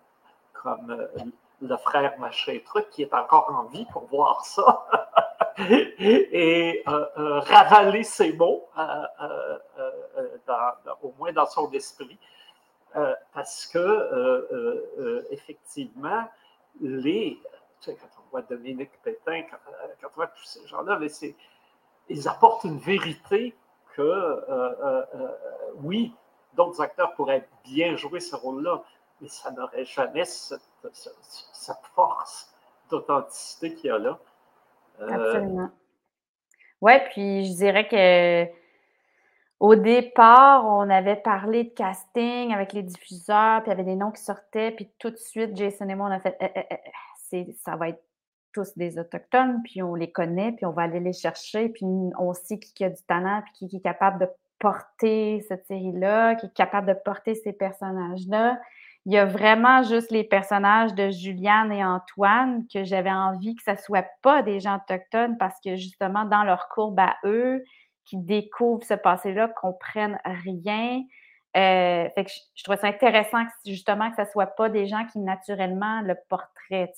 [0.66, 1.24] comme euh,
[1.62, 4.86] le frère machin truc qui est encore en vie pour voir ça
[5.70, 8.68] et euh, euh, ravaler ses mots,
[11.02, 12.18] au moins dans son esprit,
[13.32, 16.24] parce que effectivement,
[16.80, 17.40] les,
[17.80, 19.56] tu sais, quand on voit Dominique Pétain, quand,
[20.04, 20.98] on voit tous ces gens-là,
[22.08, 23.54] ils apportent une vérité
[23.94, 24.42] que
[25.82, 26.14] oui,
[26.54, 28.82] d'autres acteurs pourraient bien jouer ce rôle-là,
[29.20, 30.60] mais ça n'aurait jamais cette,
[31.94, 32.54] force
[32.90, 34.18] d'authenticité qu'il y a là.
[35.00, 35.70] Euh, Absolument.
[36.80, 38.46] Oui, puis je dirais que
[39.58, 43.96] au départ, on avait parlé de casting avec les diffuseurs, puis il y avait des
[43.96, 46.76] noms qui sortaient, puis tout de suite, Jason et moi, on a fait eh, eh,
[47.32, 48.02] eh, ça va être
[48.52, 52.34] tous des Autochtones, puis on les connaît, puis on va aller les chercher, puis on
[52.34, 54.28] sait qui a du talent, puis qui est capable de
[54.58, 58.58] porter cette série-là, qui est capable de porter ces personnages-là.
[59.04, 63.62] Il y a vraiment juste les personnages de Juliane et Antoine que j'avais envie que
[63.62, 67.62] ça ne soit pas des gens autochtones parce que justement, dans leur courbe à eux,
[68.06, 71.02] qui découvrent ce passé-là, comprennent rien.
[71.56, 75.06] Euh, fait que je, trouvais ça intéressant justement que ce ne soit pas des gens
[75.06, 76.92] qui naturellement le portraient.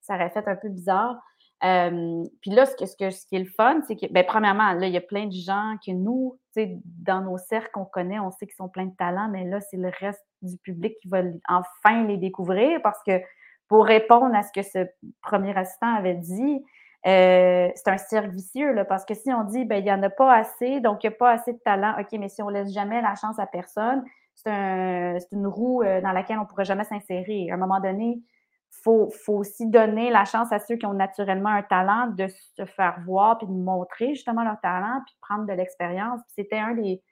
[0.00, 1.16] Ça aurait fait un peu bizarre.
[1.64, 4.86] Euh, puis là, ce, que, que, qui est le fun, c'est que, bien, premièrement, là,
[4.86, 6.38] il y a plein de gens que nous,
[6.84, 9.76] dans nos cercles qu'on connaît, on sait qu'ils sont pleins de talents, mais là, c'est
[9.76, 13.20] le reste du public qui va enfin les découvrir parce que
[13.66, 14.86] pour répondre à ce que ce
[15.20, 16.64] premier assistant avait dit,
[17.08, 20.02] euh, c'est un cirque vicieux, là, parce que si on dit, ben, il n'y en
[20.02, 22.48] a pas assez, donc il n'y a pas assez de talent, OK, mais si on
[22.48, 24.04] laisse jamais la chance à personne,
[24.34, 27.48] c'est un, une roue euh, dans laquelle on ne pourra jamais s'insérer.
[27.50, 30.92] À un moment donné, il faut, faut, aussi donner la chance à ceux qui ont
[30.92, 35.20] naturellement un talent de se faire voir, puis de montrer justement leur talent, puis de
[35.20, 36.20] prendre de l'expérience.
[36.28, 37.02] C'était un des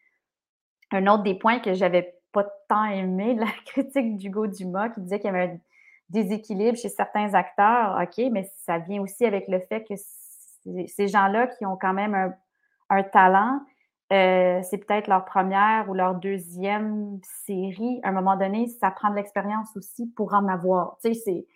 [0.92, 5.18] un autre des points que j'avais pas tant aimé, la critique d'Hugo Dumas, qui disait
[5.18, 5.60] qu'il y avait
[6.08, 7.98] déséquilibre chez certains acteurs.
[8.00, 9.94] OK, mais ça vient aussi avec le fait que
[10.86, 12.34] ces gens-là qui ont quand même
[12.90, 13.60] un, talent,
[14.12, 18.00] euh, c'est peut-être leur première ou leur deuxième série.
[18.02, 20.96] À un moment donné, ça prend de l'expérience aussi pour en avoir.
[21.04, 21.46] Tu sais,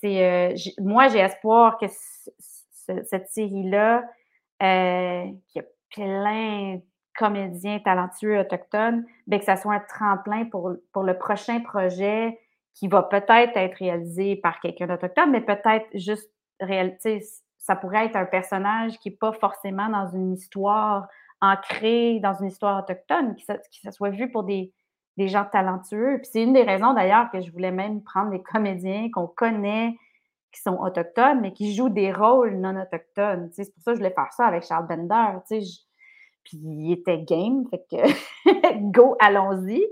[0.00, 0.22] c'est.
[0.22, 4.04] Euh, moi, j'ai espoir que cette série-là,
[4.62, 5.62] euh, qui a
[5.94, 6.80] plein
[7.16, 12.38] comédiens talentueux autochtones, bien, que ça soit un tremplin pour le prochain projet
[12.80, 17.22] qui va peut-être être réalisé par quelqu'un d'autochtone, mais peut-être juste réalité.
[17.58, 21.06] Ça pourrait être un personnage qui n'est pas forcément dans une histoire
[21.42, 24.72] ancrée dans une histoire autochtone, qui, ça, soit vu pour des,
[25.18, 26.18] des gens talentueux.
[26.22, 29.94] Puis c'est une des raisons d'ailleurs que je voulais même prendre des comédiens qu'on connaît,
[30.50, 33.50] qui sont autochtones, mais qui jouent des rôles non autochtones.
[33.52, 35.38] C'est pour ça que je voulais faire ça avec Charles Bender.
[35.48, 39.84] Puis il était game, fait que go, allons-y,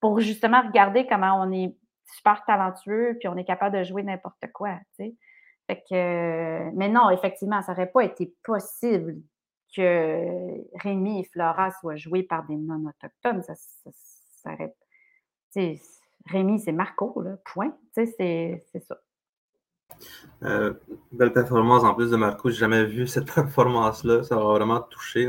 [0.00, 1.76] pour justement regarder comment on est
[2.12, 5.14] super talentueux, puis on est capable de jouer n'importe quoi, tu sais.
[5.66, 9.16] Fait que, mais non, effectivement, ça n'aurait pas été possible
[9.74, 13.42] que Rémi et Flora soient joués par des non-autochtones.
[13.42, 14.74] Ça, ça, aurait,
[16.26, 17.74] Rémi, c'est Marco, là, point.
[17.92, 18.08] C'est
[18.86, 18.98] ça.
[20.42, 20.74] Euh,
[21.12, 22.50] belle performance en plus de Marco.
[22.50, 24.24] J'ai jamais vu cette performance-là.
[24.24, 25.28] Ça va vraiment touché.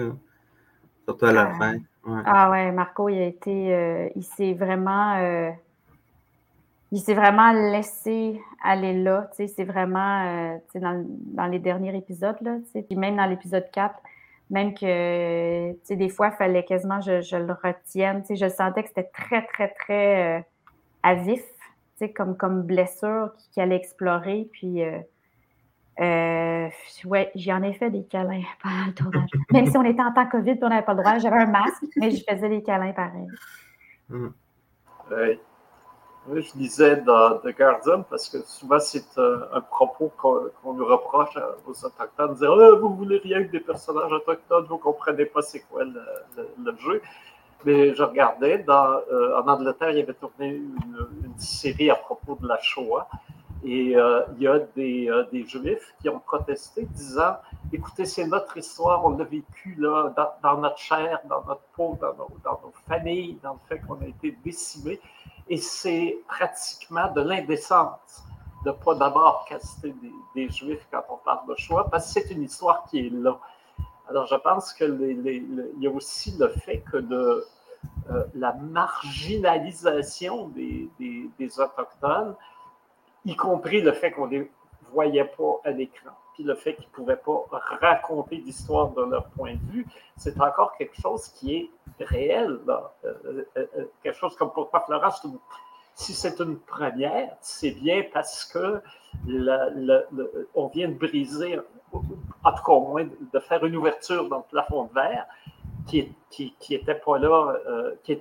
[1.05, 1.57] Surtout à la ah.
[1.57, 1.77] fin.
[2.25, 3.73] Ah ouais, Marco, il a été.
[3.73, 5.15] Euh, il s'est vraiment.
[6.93, 9.29] Euh, il s'est vraiment laissé aller là.
[9.33, 10.53] C'est vraiment.
[10.53, 12.57] Euh, dans, dans, les derniers épisodes, là.
[12.73, 13.95] Puis même dans l'épisode 4,
[14.49, 15.93] même que.
[15.93, 18.23] Des fois, il fallait quasiment que je, je, le retienne.
[18.29, 20.45] Je sentais que c'était très, très, très
[21.03, 21.43] à vif.
[22.17, 24.49] Comme, comme blessure qu'il allait explorer.
[24.51, 24.83] Puis.
[25.99, 26.69] Euh,
[27.05, 29.29] ouais, j'en ai fait des câlins pendant le tournage.
[29.51, 31.45] Même si on était en temps COVID et on n'avait pas le droit, j'avais un
[31.45, 33.27] masque, mais je faisais des câlins pareil.
[34.09, 34.27] Mm.
[35.11, 35.39] Oui,
[36.31, 41.37] je disais dans The Guardian parce que souvent c'est euh, un propos qu'on nous reproche
[41.67, 45.25] aux Autochtones, de dire oh, Vous voulez rien que des personnages autochtones, vous ne comprenez
[45.25, 47.01] pas c'est quoi le, jeu.
[47.65, 51.05] Mais je regardais, dans, euh, en Angleterre, il y avait tourné une,
[51.37, 53.07] série à propos de la Shoah.
[53.65, 57.37] Et euh, il y a des, euh, des, Juifs qui ont protesté disant
[57.71, 60.13] écoutez, c'est notre histoire, on l'a vécu là,
[60.43, 63.99] dans, notre chair, dans notre peau, dans nos, dans nos familles, dans le fait qu'on
[64.01, 64.99] a été décimés.
[65.49, 68.23] Et c'est pratiquement de l'indécence
[68.65, 69.93] de ne pas d'abord caster
[70.35, 73.37] des, Juifs quand on parle de choix, parce que c'est une histoire qui est là.
[74.09, 77.45] Alors, je pense qu'il y a aussi le fait que de,
[78.09, 82.35] euh, la marginalisation des, des, des Autochtones
[83.25, 84.51] y compris le fait qu'on ne les
[84.91, 87.45] voyait pas à l'écran, puis le fait qu'ils ne pouvaient pas
[87.81, 91.69] raconter l'histoire de leur point de vue, c'est encore quelque chose qui est
[91.99, 92.59] réel.
[92.67, 95.25] Euh, euh, euh, quelque chose comme pourquoi Florence,
[95.93, 98.81] si c'est une première, c'est bien parce que
[100.55, 101.59] on vient de briser,
[101.91, 105.27] en tout cas au moins de faire une ouverture dans le plafond de verre
[105.87, 106.15] qui
[106.69, 107.55] n'était pas là,
[108.03, 108.19] qui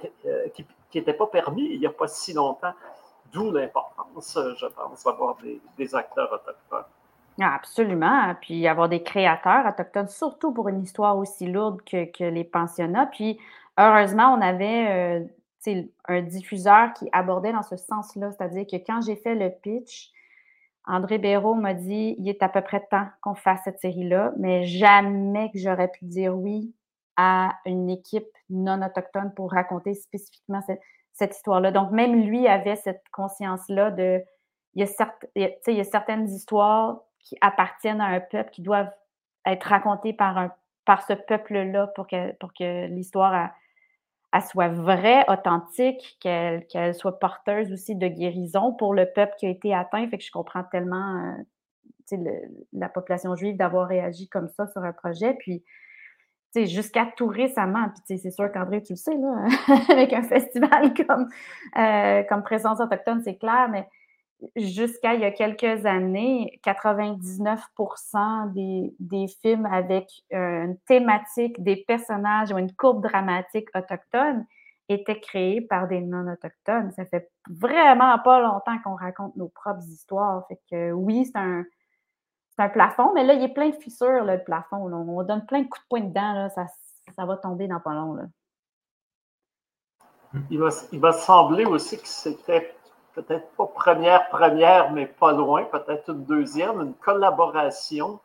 [0.94, 2.74] n'était pas permis il n'y a pas si longtemps.
[3.32, 5.38] D'où l'importance, je pense, d'avoir
[5.78, 6.84] des, acteurs autochtones.
[7.40, 8.34] Ah, absolument.
[8.40, 13.06] Puis avoir des créateurs autochtones, surtout pour une histoire aussi lourde que, les pensionnats.
[13.06, 13.38] Puis
[13.78, 15.22] heureusement, on avait
[15.66, 18.30] euh, un diffuseur qui abordait dans ce sens-là.
[18.32, 20.12] C'est-à-dire que quand j'ai fait le pitch,
[20.86, 24.64] André Béraud m'a dit il est à peu près temps qu'on fasse cette série-là, mais
[24.64, 26.74] jamais que j'aurais pu dire oui
[27.16, 30.60] à une équipe non autochtone pour raconter spécifiquement
[31.12, 31.70] cette, histoire-là.
[31.70, 34.22] Donc, même lui avait cette conscience-là de.
[34.74, 38.90] Il y a certaines histoires qui appartiennent à un peuple qui doivent
[39.46, 40.52] être racontées par, un,
[40.84, 43.50] par ce peuple-là pour que, pour que l'histoire
[44.40, 49.74] soit vraie, authentique, qu'elle soit porteuse aussi de guérison pour le peuple qui a été
[49.74, 50.08] atteint.
[50.08, 51.34] Fait que je comprends tellement
[52.12, 52.28] euh,
[52.72, 55.34] la population juive d'avoir réagi comme ça sur un projet.
[55.34, 55.62] Puis,
[56.54, 59.46] jusqu'à tout récemment, puis c'est sûr qu'André, tu le sais, là,
[59.90, 61.28] avec un festival comme,
[61.78, 63.86] euh, comme Présence autochtone, c'est clair, mais
[64.56, 67.60] jusqu'à il y a quelques années, 99
[68.54, 74.46] des, des, films avec une thématique, des personnages ou une courbe dramatique autochtone
[74.88, 76.92] étaient créés par des non-autochtones.
[76.92, 80.46] Ça fait vraiment pas longtemps qu'on raconte nos propres histoires.
[80.48, 81.64] Fait que oui, c'est un,
[82.58, 84.76] un plafond, mais là, il est plein de fissures, le plafond.
[84.76, 86.66] On donne plein de coups de poing dedans, ça,
[87.14, 88.14] ça va tomber dans pas long.
[88.14, 88.24] Là.
[90.50, 92.74] Il va, sembler aussi que c'était
[93.14, 98.20] peut-être pas première, première, mais pas loin, peut-être une deuxième, une collaboration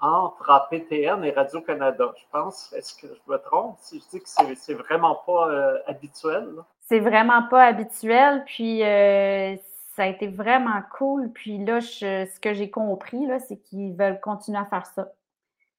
[0.00, 2.12] entre APTN et Radio-Canada.
[2.16, 3.76] Je pense, est-ce que je me trompe?
[3.80, 6.48] Si je dis que c'est vraiment pas euh, habituel?
[6.82, 9.56] C'est vraiment pas habituel, puis euh,
[9.94, 11.30] ça a été vraiment cool.
[11.32, 15.08] Puis là, ce que j'ai compris, c'est qu'ils veulent continuer à faire ça.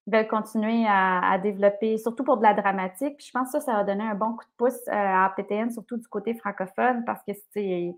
[0.08, 3.24] Ils veulent continuer à, développer, surtout pour de la dramatique.
[3.24, 5.70] Je pense que ça, ça va donner un bon coup de pouce euh, à APTN,
[5.70, 7.93] surtout du côté francophone, parce que c'est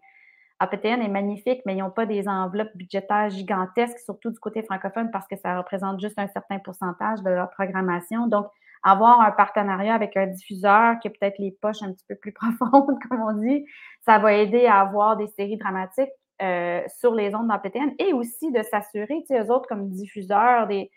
[0.59, 5.09] APTN est magnifique, mais ils n'ont pas des enveloppes budgétaires gigantesques, surtout du côté francophone,
[5.11, 8.27] parce que ça représente juste un certain pourcentage de leur programmation.
[8.27, 8.47] Donc,
[8.83, 12.33] avoir un partenariat avec un diffuseur qui a peut-être les poches un petit peu plus
[12.33, 13.65] profondes, comme on dit,
[14.01, 18.51] ça va aider à avoir des séries dramatiques euh, sur les ondes d'APTN et aussi
[18.51, 20.89] de s'assurer, tu sais, eux autres comme diffuseurs des,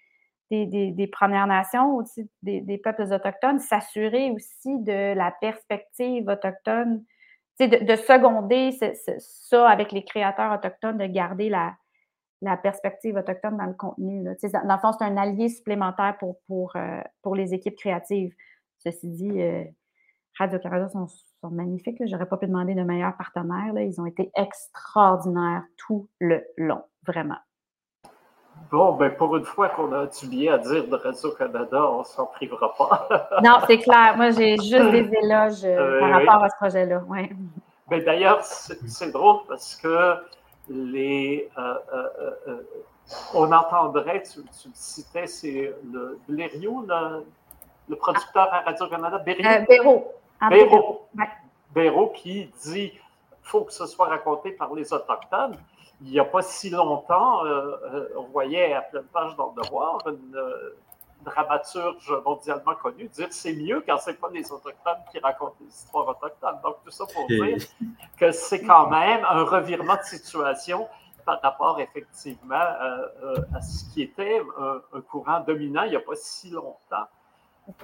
[0.51, 7.03] des, Premières Nations, aussi des, peuples autochtones, s'assurer aussi de la perspective autochtone
[7.61, 8.71] de, seconder
[9.19, 11.77] ça avec les créateurs autochtones, de garder la,
[12.63, 14.23] perspective autochtone dans le contenu.
[14.25, 14.35] Là.
[14.65, 18.35] Dans le fond, c'est un allié supplémentaire pour, pour, euh, pour les équipes créatives.
[18.79, 19.65] Ceci dit, euh,
[20.39, 21.99] Radio-Canada sont, sont, magnifiques.
[22.05, 23.73] Je n'aurais pas pu demander de meilleurs partenaires.
[23.73, 23.83] Là.
[23.83, 27.39] Ils ont été extraordinaires tout le long, vraiment.
[28.71, 32.05] Bon, ben pour une fois qu'on a du bien à dire de Radio-Canada, on ne
[32.05, 33.29] s'en privera pas.
[33.43, 34.15] non, c'est clair.
[34.17, 37.03] Moi, j'ai juste des éloges euh, par rapport à ce projet-là.
[37.09, 37.31] Ouais.
[37.89, 40.17] Ben, D'ailleurs, c'est drôle parce que
[40.69, 41.75] les, euh,
[42.49, 42.63] euh,
[43.35, 46.87] on entendrait, tu, tu citais, c'est le Blériot,
[47.89, 50.13] le, producteur à Radio-Canada, Béraud?
[50.49, 51.09] Béraud.
[51.75, 52.93] Béraud qui dit
[53.43, 55.57] faut que ce soit raconté par les Autochtones
[56.05, 59.63] il n'y a pas si longtemps, euh, euh, on voyait à pleine page dans le
[59.63, 60.77] devoir une euh,
[61.25, 65.69] dramaturge mondialement connue dire c'est mieux quand ce n'est pas les Autochtones qui racontent les
[65.69, 66.59] histoires autochtones.
[66.65, 67.57] Donc, tout ça pour dire
[68.19, 70.89] que c'est quand même un revirement de situation
[71.25, 74.43] par rapport effectivement à ce qui était
[74.93, 77.07] un courant dominant il n'y a pas si longtemps.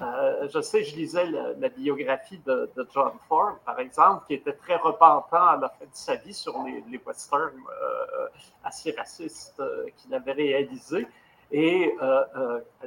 [0.01, 4.75] Euh, je sais, je lisais la, biographie de, John Ford, par exemple, qui était très
[4.75, 7.51] repentant à la fin de sa vie sur les, westerns
[7.81, 8.27] euh,
[8.63, 11.07] assez racistes euh, qu'il avait réalisés.
[11.51, 11.95] Et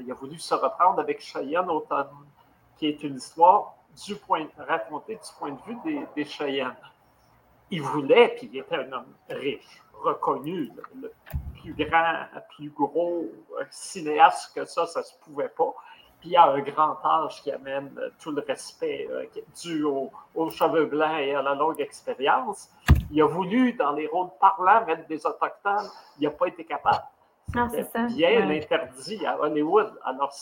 [0.00, 2.06] il a voulu se reprendre avec Cheyenne Autumn,
[2.76, 3.74] qui est une histoire
[4.56, 6.76] racontée du point de vue des, des Cheyennes.
[7.70, 10.70] Il voulait, puis il était un homme riche, reconnu,
[11.00, 11.12] le,
[11.60, 13.26] plus grand, plus gros
[13.70, 15.74] cinéaste que ça, ça ne se pouvait pas
[16.22, 19.26] puis il y a un grand âge qui amène euh, tout le respect euh,
[19.60, 22.70] dû aux, cheveux blancs et à la longue expérience.
[23.10, 25.90] Il a voulu, dans les rôles parlants, mettre des Autochtones.
[26.20, 27.02] Il n'a pas été capable.
[27.72, 28.04] C'est ça.
[28.04, 29.92] bien interdit à Hollywood.
[30.04, 30.32] Alors,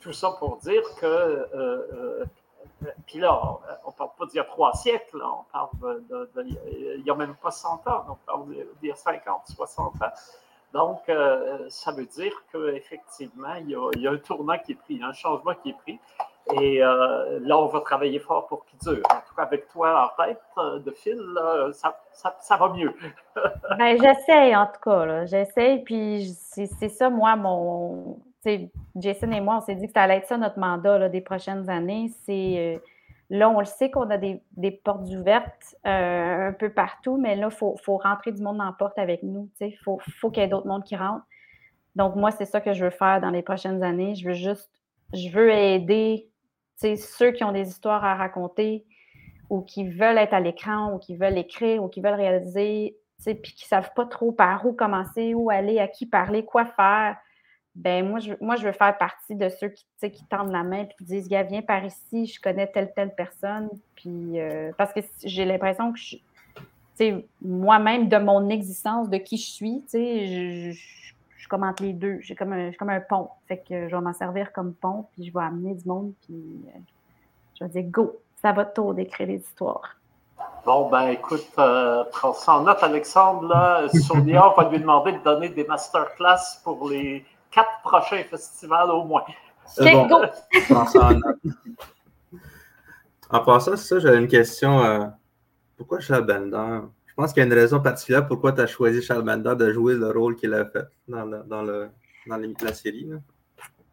[0.00, 1.06] tout ça pour dire que.
[1.06, 2.24] Euh,
[3.06, 3.40] puis là,
[3.84, 6.30] on ne parle pas d'il y a trois siècles, on parle de,
[6.96, 8.48] il n'y a même pas 100 ans, on parle
[8.80, 10.06] d'il y a 50, 60 ans.
[10.72, 15.00] Donc, euh, ça veut dire qu'effectivement, il, il, y a un tournant qui est pris,
[15.02, 15.98] un changement qui est pris.
[16.60, 19.02] Et euh, là, on va travailler fort pour qu'il dure.
[19.10, 21.20] En tout cas, avec toi en tête euh, de fil,
[21.72, 22.94] ça, ça, ça, va mieux.
[23.78, 25.26] ben, j'essaie en tout cas.
[25.26, 25.82] J'essaie.
[25.84, 28.18] Puis c'est ça, moi, mon.
[28.96, 31.68] Jason et moi, on s'est dit que ça allait être ça notre mandat des prochaines
[31.68, 32.10] années.
[32.24, 32.80] C'est
[33.30, 34.42] Là, on le sait qu'on a des,
[34.84, 38.98] portes ouvertes euh, un peu partout, mais là, il faut, rentrer du monde dans porte
[38.98, 39.48] avec nous.
[39.60, 39.98] Il faut,
[40.30, 41.24] qu'il y ait d'autres mondes qui rentrent.
[41.94, 44.16] Donc, moi, c'est ça que je veux faire dans les prochaines années.
[44.16, 44.68] Je veux juste,
[45.12, 46.28] je veux aider
[46.76, 48.84] ceux qui ont des histoires à raconter
[49.48, 53.54] ou qui veulent être à l'écran ou qui veulent écrire ou qui veulent réaliser, puis
[53.54, 57.16] qui ne savent pas trop par où commencer, où aller, à qui parler, quoi faire
[57.74, 60.82] ben moi je, moi, je veux faire partie de ceux qui, qui tendent la main
[60.82, 63.68] et qui disent Gars, viens par ici, je connais telle, telle personne.
[63.94, 66.16] Puis, euh, parce que j'ai l'impression que je,
[67.42, 72.18] moi-même, de mon existence, de qui je suis, je, je, je, commente les deux.
[72.20, 73.30] J'ai comme un, comme un pont.
[73.48, 76.34] Fait que je vais m'en servir comme pont, puis je vais amener du monde, puis
[76.34, 76.78] euh,
[77.58, 79.96] je vais dire Go, ça va tour d'écrire des histoires.
[80.64, 83.48] Bon, ben écoute, euh, prends ça en note, Alexandre.
[83.48, 88.90] Là, Sonia, on va lui demander de donner des masterclass pour les quatre prochains festivals
[88.90, 89.24] au moins.
[89.66, 90.06] C'est bon.
[90.06, 90.16] go!
[93.30, 94.82] en passant, ça, j'avais une question.
[94.82, 95.06] Euh,
[95.76, 96.86] pourquoi Charles Bender?
[97.06, 99.72] Je pense qu'il y a une raison particulière pourquoi tu as choisi Charles Bender de
[99.72, 101.90] jouer le rôle qu'il a fait dans, dans, le,
[102.26, 103.08] dans la série.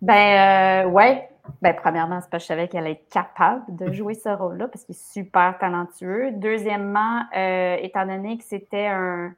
[0.02, 1.30] Ben, euh, ouais.
[1.62, 4.68] Ben, premièrement, c'est parce que je savais qu'elle allait être capable de jouer ce rôle-là
[4.68, 6.32] parce qu'il est super talentueux.
[6.34, 9.34] Deuxièmement, euh, étant donné que c'était un,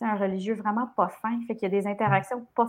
[0.00, 2.66] un religieux vraiment pas fin, fait qu'il y a des interactions pas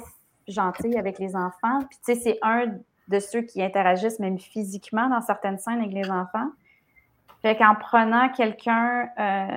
[0.47, 1.79] gentilles avec les enfants.
[1.89, 2.65] Puis, tu sais, c'est un
[3.07, 6.49] de ceux qui interagissent même physiquement dans certaines scènes avec les enfants.
[7.41, 9.47] Fait qu'en prenant quelqu'un euh,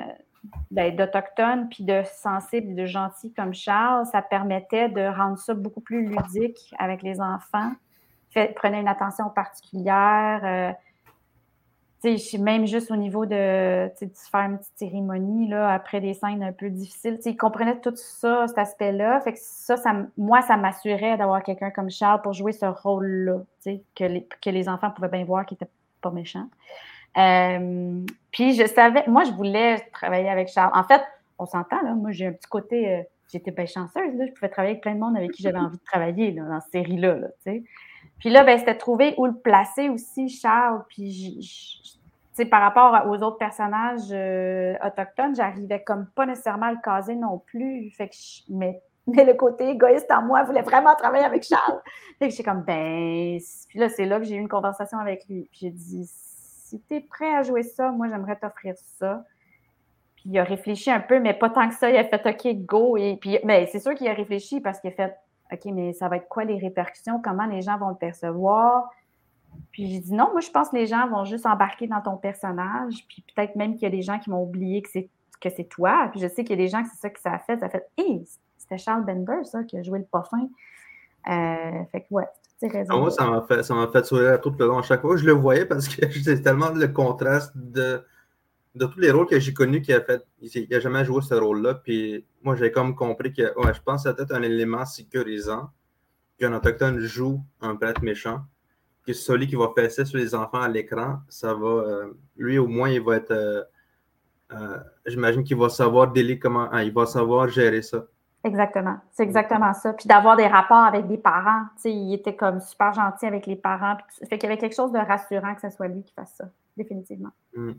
[0.70, 5.80] ben, d'autochtone, puis de sensible, de gentil comme Charles, ça permettait de rendre ça beaucoup
[5.80, 7.72] plus ludique avec les enfants.
[8.56, 10.40] Prenait une attention particulière.
[10.44, 10.72] Euh,
[12.38, 16.52] même juste au niveau de, de faire une petite cérémonie là, après des scènes un
[16.52, 17.18] peu difficiles.
[17.24, 19.20] Il comprenait tout ça, cet aspect-là.
[19.20, 23.40] Fait que ça, ça, moi, ça m'assurait d'avoir quelqu'un comme Charles pour jouer ce rôle-là,
[23.94, 26.48] que les, que les enfants pouvaient bien voir qu'il n'était pas méchant.
[27.16, 30.72] Euh, puis je savais, moi, je voulais travailler avec Charles.
[30.74, 31.02] En fait,
[31.38, 33.02] on s'entend, là, moi, j'ai un petit côté, euh,
[33.32, 35.78] j'étais bien chanceuse, là, je pouvais travailler avec plein de monde avec qui j'avais envie
[35.78, 37.14] de travailler là, dans cette série-là.
[37.16, 37.28] Là,
[38.18, 40.82] puis là, ben, c'était trouver où le placer aussi, Charles.
[40.88, 41.95] Puis
[42.44, 47.38] par rapport aux autres personnages euh, autochtones, j'arrivais comme pas nécessairement à le caser non
[47.38, 47.90] plus.
[47.90, 48.10] Fait
[48.48, 51.80] mais, le côté égoïste en moi voulait vraiment travailler avec Charles.
[52.18, 55.26] Fait que j'étais comme, ben, puis là, c'est là que j'ai eu une conversation avec
[55.28, 55.48] lui.
[55.50, 59.24] Puis j'ai dit, si tu es prêt à jouer ça, moi, j'aimerais t'offrir ça.
[60.16, 61.88] Puis il a réfléchi un peu, mais pas tant que ça.
[61.88, 62.98] Il a fait OK, go.
[63.44, 65.16] Mais c'est sûr qu'il a réfléchi parce qu'il a fait
[65.52, 67.20] OK, mais ça va être quoi les répercussions?
[67.22, 68.90] Comment les gens vont le percevoir?
[69.72, 72.16] Puis j'ai dit non, moi je pense que les gens vont juste embarquer dans ton
[72.16, 75.08] personnage, puis peut-être même qu'il y a des gens qui vont oublier que c'est
[75.40, 76.08] que c'est toi.
[76.10, 77.58] Puis je sais qu'il y a des gens que c'est ça que ça a fait.
[77.58, 78.22] Ça a fait Hé,
[78.56, 80.48] c'était Charles Bender, ça, qui a joué le parfum.
[81.28, 82.26] Euh, fait que ouais,
[82.58, 82.94] c'est raison.
[82.94, 84.78] Ah, moi, ça m'a fait, ça m'a fait sourire tout le long.
[84.78, 88.02] À chaque fois, je le voyais parce que c'était tellement le contraste de,
[88.74, 90.22] de tous les rôles que j'ai connus qu'il a fait.
[90.40, 91.74] Il n'a jamais joué ce rôle-là.
[91.74, 95.70] Puis moi, j'ai comme compris que ouais, je pense que c'est peut-être un élément sécurisant
[96.38, 98.40] qu'un autochtone joue un prêtre méchant
[99.06, 101.68] que celui qui va fesser sur les enfants à l'écran, ça va.
[101.68, 103.30] Euh, lui, au moins, il va être.
[103.30, 103.62] Euh,
[104.52, 106.68] euh, j'imagine qu'il va savoir délai comment.
[106.72, 108.04] Hein, il va savoir gérer ça.
[108.44, 108.98] Exactement.
[109.12, 109.92] C'est exactement ça.
[109.92, 111.64] Puis d'avoir des rapports avec des parents.
[111.76, 113.96] Tu sais, il était comme super gentil avec les parents.
[113.96, 116.34] Puis, fait qu'il y avait quelque chose de rassurant que ce soit lui qui fasse
[116.36, 116.44] ça,
[116.76, 117.30] définitivement.
[117.54, 117.72] Mm.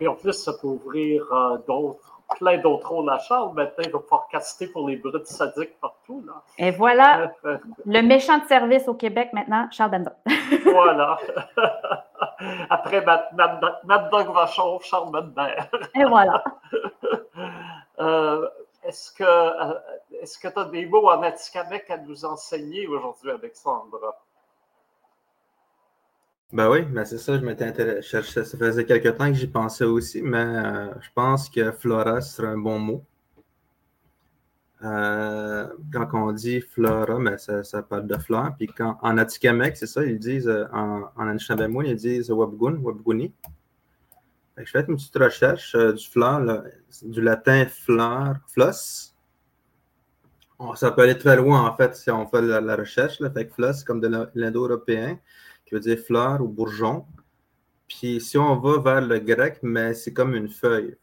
[0.00, 1.26] Et en plus, ça peut ouvrir
[1.66, 3.52] d'autres plein d'autres rôles à Charles.
[3.54, 6.22] Maintenant, il va pouvoir caster pour les brutes sadiques partout.
[6.26, 6.42] Là.
[6.58, 7.32] Et voilà,
[7.86, 10.10] le méchant de service au Québec maintenant, Charles Bender.
[10.64, 11.18] voilà.
[12.70, 15.56] Après Mad, Dog Vachon, Charles Bender.
[15.94, 16.42] Et voilà.
[17.98, 18.48] Euh,
[18.82, 19.74] est-ce que euh,
[20.22, 24.14] tu as des mots en Atikamek à nous enseigner aujourd'hui, Alexandre?
[26.52, 28.22] Ben oui, ben c'est ça, je m'étais intéressé.
[28.22, 32.48] Ça faisait quelques temps que j'y pensais aussi, mais euh, je pense que Flora serait
[32.48, 33.04] un bon mot.
[34.82, 38.56] Euh, quand on dit Flora, ben ça, parle de fleurs.
[38.56, 43.32] Puis quand, en Atikamek, c'est ça, ils disent, euh, en, en ils disent Wabgun, Wabguni.
[44.56, 46.64] je fais une petite recherche du fleur,
[47.02, 49.14] du latin fleur, floss.
[50.74, 53.20] ça peut aller très loin, en fait, si on fait la, recherche.
[53.20, 53.30] Là.
[53.30, 55.16] Fait que floss, comme de l'indo-européen
[55.70, 57.06] qui veut dire fleur ou bourgeon.
[57.88, 60.96] Puis si on va vers le grec, mais c'est comme une feuille.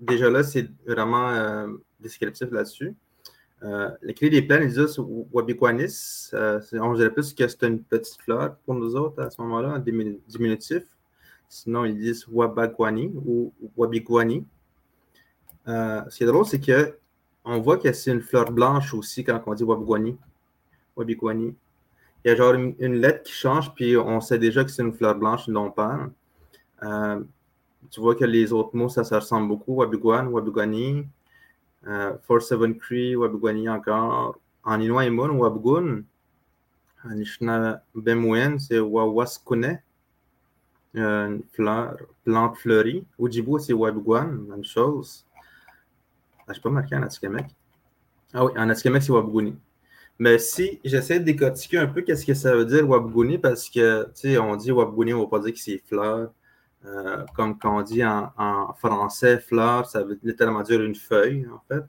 [0.00, 1.68] Déjà là, c'est vraiment euh,
[2.00, 2.94] descriptif là-dessus.
[3.62, 4.98] Euh, les des plaines, ils disent
[5.32, 6.30] wabiguanis.
[6.34, 9.74] Euh, on dirait plus que c'est une petite fleur pour nous autres à ce moment-là,
[9.74, 10.82] en diminutif.
[11.48, 14.44] Sinon, ils disent wabaguani ou wabiguani.
[15.64, 16.98] ce qui est drôle, c'est que
[17.44, 19.64] on voit que c'est une fleur blanche aussi quand on dit.
[20.96, 21.54] Wabiguani
[22.26, 24.92] il y a genre une, lettre qui change, puis on sait déjà que c'est une
[24.92, 26.10] fleur blanche, une lompane.
[26.82, 27.22] Euh,
[27.88, 29.74] tu vois que les autres mots, ça, ressemble beaucoup.
[29.74, 31.06] Wabiguan, Wabiguani,
[31.86, 34.40] euh, Four Seven Cree, Wabiguani encore.
[34.64, 36.02] En Inuit Wabgun.
[37.04, 39.80] En Ishna Bemwen, c'est Wawaskune,
[40.94, 43.06] une fleur, plante fleurie.
[43.20, 45.24] Ojibwe, c'est Wabiguan, même chose.
[46.48, 47.46] Ah, je pas marqué en Atikamek.
[48.34, 49.56] Ah oui, en Atikamek, c'est Wabguni.
[50.18, 54.04] Mais si j'essaie de décortiquer un peu qu'est-ce que ça veut dire Wabguni, parce que,
[54.06, 56.32] tu sais, on dit Wabguni, on ne va pas dire que c'est fleur.
[56.86, 61.60] Euh, comme quand on dit en, français fleur, ça veut littéralement dire une feuille, en
[61.68, 61.84] fait.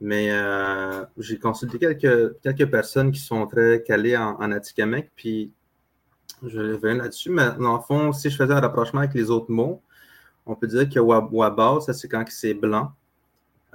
[0.00, 5.52] Mais euh, j'ai consulté quelques, quelques personnes qui sont très calées en, en Atikamek, puis
[6.42, 7.30] je reviens là-dessus.
[7.30, 9.82] Mais dans le fond, si je faisais un rapprochement avec les autres mots,
[10.46, 12.92] on peut dire que Wabao, ça c'est quand c'est blanc.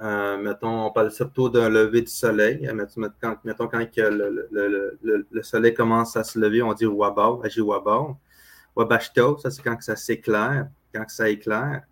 [0.02, 2.66] Euh, mettons, on parle surtout d'un lever du soleil.
[2.66, 8.16] Euh, mettons, quand, le, soleil commence à se lever, on dit wabao, agit wabao.
[8.74, 11.82] Wabashto, ça c'est quand ça s'éclaire, quand ça éclaire.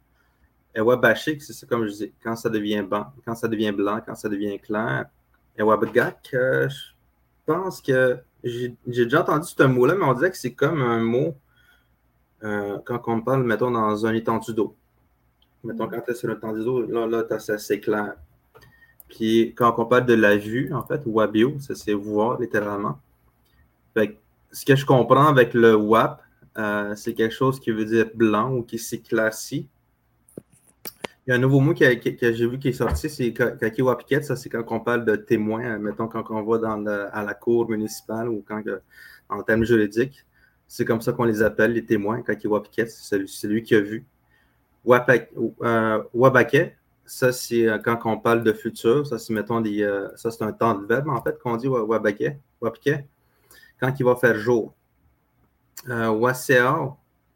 [0.74, 4.14] Et wabashik, c'est comme je dis, quand ça devient blanc, quand ça devient blanc, quand
[4.14, 5.06] ça devient clair.
[5.56, 6.76] Et wabgak, euh, je
[7.46, 11.36] pense que j'ai déjà entendu ce mot-là, mais on dirait que c'est comme un mot
[12.42, 14.74] quand on parle, mettons, dans un étendue d'eau.
[15.64, 18.14] Mettons, quand tu es sur un étendue d'eau, là, là c'est assez clair.
[19.08, 23.00] Puis quand on parle de la vue, en fait, wabio, ça c'est voir littéralement.
[23.94, 24.18] Fait
[24.52, 26.22] ce que je comprends avec le WAP,
[26.58, 29.68] euh, c'est quelque chose qui veut dire blanc ou qui s'éclaircit.
[31.26, 34.22] Il y a un nouveau mot que, j'ai vu qui est sorti, c'est Kakiwapiket.
[34.24, 37.68] Ça, c'est quand on parle de témoins, mettons, quand on va dans à la cour
[37.68, 38.62] municipale ou quand,
[39.28, 40.24] en termes juridiques.
[40.66, 42.22] C'est comme ça qu'on les appelle, les témoins.
[42.22, 44.04] Kakiwapiket, c'est celui, qui a vu.
[44.86, 49.06] Euh, Wabake, ça, c'est euh, quand on parle de futur.
[49.06, 52.38] Ça, c'est, mettons, des, ça, c'est un temps de verbe, en fait, qu'on dit Wabake,
[53.80, 54.74] quand il va faire jour.
[55.88, 56.30] Euh,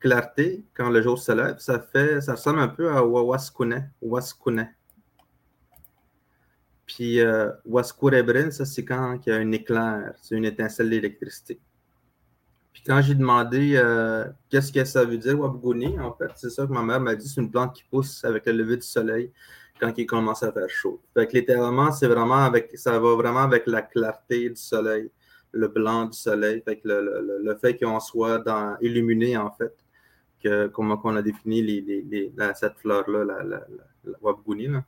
[0.01, 4.69] clarté, quand le jour se lève, ça fait, ça ressemble un peu à Wawaskune, Waskune.
[6.85, 11.59] Puis euh, Waskurebrin, ça c'est quand il y a un éclair, c'est une étincelle d'électricité.
[12.75, 16.67] Puis quand j'ai demandé euh, qu'est-ce que ça veut dire, Wabguni, en fait, c'est ça
[16.67, 19.31] que ma mère m'a dit, c'est une plante qui pousse avec le lever du soleil
[19.81, 21.01] quand il commence à faire chaud.
[21.15, 25.09] Fait que littéralement, c'est vraiment avec, ça va vraiment avec la clarté du soleil,
[25.53, 26.63] le blanc du soleil.
[26.65, 29.73] Fait que le, fait qu'on soit dans, illuminé, en fait,
[30.73, 33.67] comment on a défini les, cette fleur-là, la, la,
[34.05, 34.83] la,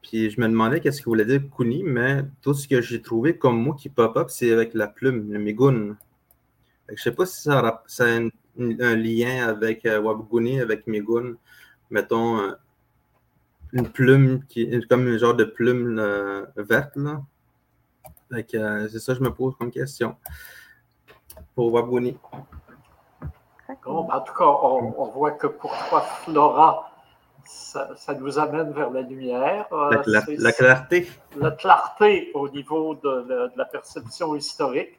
[0.00, 3.36] Puis je me demandais qu'est-ce qu'il voulait dire Kuni, mais tout ce que j'ai trouvé
[3.36, 5.98] comme mot qui pop-up, c'est avec la plume, le migun.
[6.88, 8.30] Je ne sais pas si ça a, un,
[8.96, 11.34] lien avec euh, avec migun.
[11.90, 12.52] Mettons, euh,
[13.72, 16.00] une plume qui comme un genre de plume
[16.56, 16.96] verte.
[16.96, 17.22] Là.
[18.54, 20.16] Euh, c'est ça que je me pose comme question
[21.54, 22.16] pour Wabguni.
[23.84, 26.90] Bon, en tout cas, on, voit que pour toi, Flora,
[27.44, 29.66] ça, nous amène vers la lumière.
[29.72, 31.08] Euh, la, clarté.
[31.36, 34.98] La clarté au niveau de, la perception historique.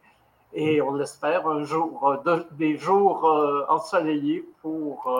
[0.53, 2.17] Et on l'espère un jour,
[2.51, 5.11] des jours euh, ensoleillés pour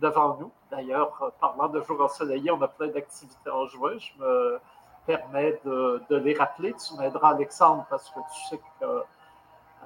[0.00, 0.50] devant nous.
[0.70, 3.98] D'ailleurs, parlant de jours ensoleillés, on a plein d'activités en juin.
[3.98, 4.58] Je me
[5.06, 6.74] permets de, de les rappeler.
[6.74, 8.86] Tu m'aideras, Alexandre, parce que tu sais que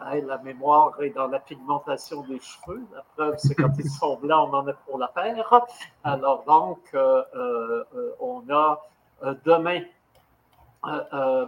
[0.00, 2.82] la mémoire est dans la pigmentation des cheveux.
[2.94, 5.64] La preuve, c'est quand ils sont blancs, on en a pour la paire.
[6.04, 8.80] Alors donc, euh, euh, on a
[9.22, 9.80] euh, demain,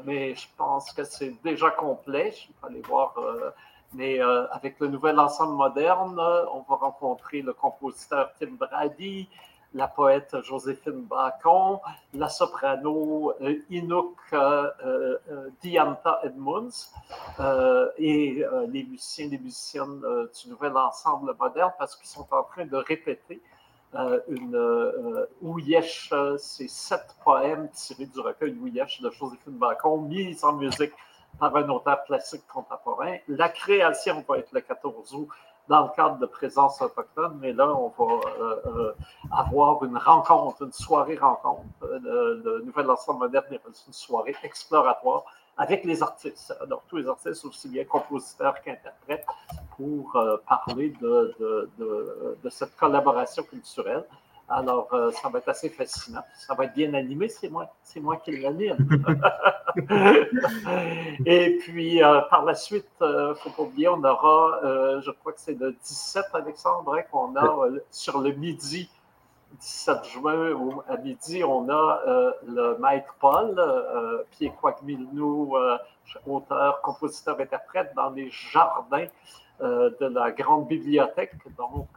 [0.05, 2.33] mais je pense que c'est déjà complet.
[2.33, 3.15] Je vais aller voir.
[3.93, 6.19] mais avec le nouvel ensemble moderne,
[6.53, 9.29] on va rencontrer le compositeur Tim Brady,
[9.75, 11.79] la poète Joséphine Bacon,
[12.15, 16.93] la soprano euh, Inouk euh, euh, Dianta Edmunds
[17.99, 22.65] et les musiciens et les musiciennes du nouvel ensemble moderne parce qu'ils sont en train
[22.65, 23.43] de répéter
[24.29, 30.93] une Ouyesh, c'est sept poèmes tirés du recueil Ouyesh de Joséphine Bacon, mis en musique
[31.39, 33.17] par un auteur classique contemporain.
[33.29, 35.29] La création va être le 14 août
[35.69, 38.95] dans le cadre de présence autochtone, mais là, on va euh, euh,
[39.33, 41.65] avoir une rencontre, une soirée rencontre.
[41.83, 45.25] Euh, le, Nouvel Ensemble Moderne est une soirée exploratoire
[45.57, 46.55] avec les artistes.
[46.61, 49.27] Alors, tous les artistes, aussi bien compositeurs qu'interprètes,
[49.77, 50.17] pour
[50.49, 54.05] parler de, de, de, de, cette collaboration culturelle.
[54.49, 56.23] Alors, euh, ça va être assez fascinant.
[56.37, 58.77] Ça va être bien animé, c'est moi, c'est moi qui l'anime.
[61.27, 64.61] Et puis, euh, par la suite, il euh, ne faut pas oublier, on aura,
[65.01, 68.91] je crois que c'est le 17, Alexandre, hein, qu'on a sur le midi,
[69.61, 72.01] 17 juin à midi, on a
[72.47, 73.55] le maître Paul,
[74.31, 75.57] Pierre Quagmilnou,
[76.27, 79.07] auteur, compositeur, interprète, dans les jardins
[79.61, 81.35] de la grande bibliothèque.
[81.57, 81.89] Donc,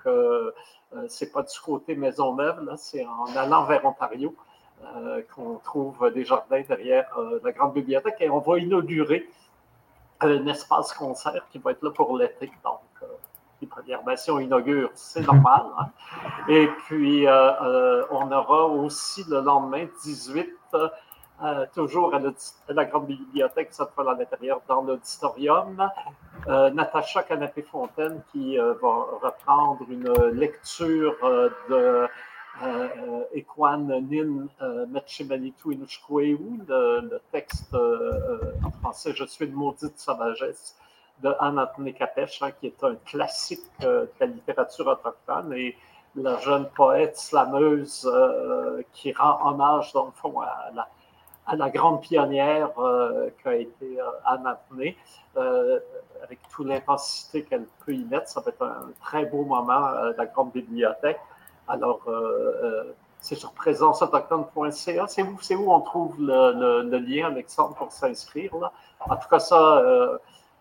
[0.96, 4.34] euh, c'est pas du côté Maisonneuve, là, c'est en allant vers Ontario
[4.96, 9.28] euh, qu'on trouve des jardins derrière euh, la grande bibliothèque et on va inaugurer
[10.22, 12.52] un espace concert qui va être là pour l'été.
[12.64, 13.10] Donc,
[13.62, 15.66] les Premières Nations inaugurent, c'est normal.
[15.80, 15.88] Hein.
[16.48, 20.50] Et puis, on aura aussi le lendemain 18
[21.44, 22.20] euh, toujours à,
[22.70, 25.88] la grande bibliothèque, cette fois à l'intérieur, dans l'auditorium.
[26.48, 31.16] Euh, Natacha Canapé-Fontaine qui euh, va reprendre une lecture
[31.70, 32.08] de
[33.34, 34.48] Ekwan Nin
[34.88, 40.76] Metchimanitu Inushkweu, le, texte en français Je suis une maudite sauvagesse
[41.22, 45.54] de Anne-Anthony Capèche, hein, qui est un classique de la littérature autochtone.
[45.54, 45.76] Et
[46.16, 48.10] la jeune poète slameuse
[48.94, 50.42] qui rend hommage, dans le fond,
[51.48, 54.38] à la, grande pionnière euh, qu'a été euh,
[55.38, 55.80] euh,
[56.24, 58.28] avec toute l'intensité qu'elle peut y mettre.
[58.28, 61.20] Ça va être un très beau moment la grande bibliothèque.
[61.68, 62.02] Alors,
[63.20, 65.08] c'est sur présenceautochtone.ca.
[65.08, 68.52] C'est où, où on trouve le, lien, Alexandre, pour s'inscrire.
[69.00, 69.84] En tout cas, ça,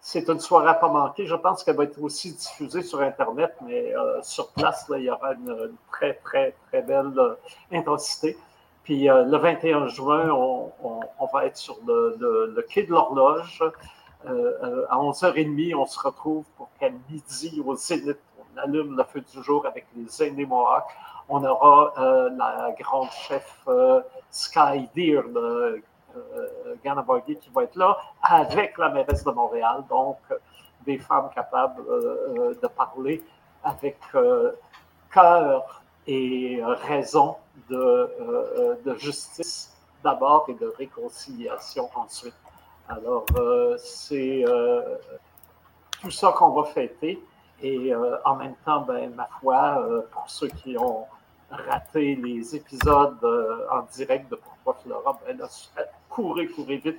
[0.06, 1.26] c'est une soirée à pas manquer.
[1.26, 3.92] Je pense qu'elle va être aussi diffusée sur Internet, mais
[4.22, 7.12] sur place, là, il y aura une, très, très, très belle
[7.72, 8.38] intensité.
[8.84, 13.64] Puis le 21 juin, on, va être sur le, quai de l'horloge.
[14.24, 19.42] à 11h30, on se retrouve pour qu'à midi, au Zénith, on allume le feu du
[19.42, 20.92] jour avec les aînés Mohawks
[21.28, 24.00] on aura euh, la grande chef euh,
[24.30, 25.22] Sky Deer,
[26.16, 29.84] de euh, qui va être là, avec la mairesse de Montréal.
[29.88, 30.18] Donc,
[30.84, 31.82] des femmes capables
[32.62, 33.22] de parler
[33.64, 33.98] avec
[35.10, 37.36] cœur et raison
[37.68, 39.74] de, de justice
[40.04, 42.36] d'abord et de réconciliation ensuite.
[42.88, 43.26] Alors,
[43.78, 44.44] c'est
[46.00, 47.20] tout ça qu'on va fêter.
[47.62, 47.92] Et
[48.24, 51.04] en même temps, ben, ma foi, pour ceux qui ont
[51.50, 55.46] raté les épisodes euh, en direct de Pourquoi Flora, ben là,
[56.08, 56.98] courez, courez vite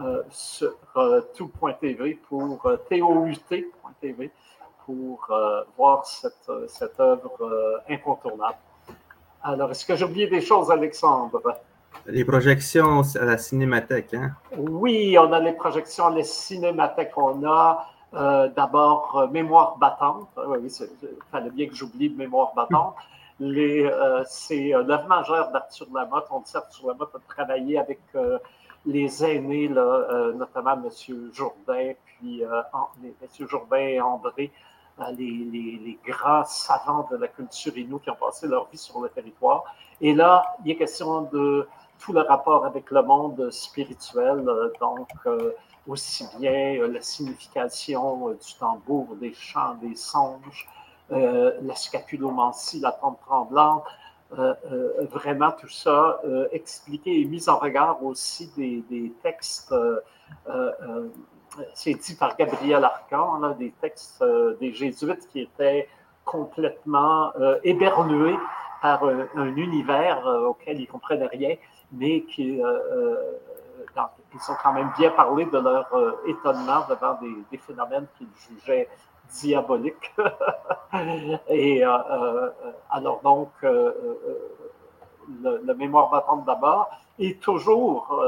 [0.00, 4.30] euh, sur euh, tout.tv pour TOUT.tv
[4.86, 5.28] pour
[5.76, 8.56] voir cette, cette œuvre incontournable.
[9.42, 11.42] Alors, est-ce que j'ai oublié des choses, Alexandre?
[12.06, 14.30] Les projections à la cinémathèque, hein?
[14.56, 17.12] Oui, on a les projections à la cinémathèque.
[17.18, 17.86] On a
[18.56, 20.30] d'abord Mémoire battante.
[20.46, 22.94] Oui, il fallait bien que j'oublie Mémoire battante.
[23.40, 26.26] Euh, c'est euh, l'œuvre majeure d'Arthur Lamotte.
[26.30, 28.38] On dit Arthur Lamotte a travaillé avec euh,
[28.84, 30.88] les aînés, notamment M.
[31.32, 33.46] Jourdain, puis M.
[33.46, 34.50] Jourdain et André,
[35.16, 39.64] les, grands savants de la culture inou qui ont passé leur vie sur le territoire.
[40.00, 44.48] Et là, il est question de tout le rapport avec le monde spirituel,
[44.80, 45.08] donc
[45.86, 50.77] aussi bien la signification du tambour, des chants, des songes, euh,
[51.10, 53.84] la scapulomancie, la tombe tremblante,
[54.38, 56.20] euh, euh, vraiment tout ça
[56.52, 59.74] expliqué et mis en regard aussi des, textes,
[61.74, 64.22] c'est dit par Gabriel Arcan, des textes
[64.60, 65.88] des jésuites qui étaient
[66.24, 67.32] complètement
[67.64, 68.36] éberlués
[68.82, 71.56] par un, univers auquel ils ne comprenaient rien,
[71.92, 72.60] mais qui
[74.34, 75.88] ils ont quand même bien parlé de leur
[76.26, 77.18] étonnement devant
[77.50, 78.88] des phénomènes qu'ils jugeaient
[79.30, 80.14] diabolique.
[81.48, 82.50] Et euh, euh,
[82.90, 83.92] alors donc, euh,
[85.42, 86.88] le, Mémoire battante d'abord,
[87.18, 88.22] et toujours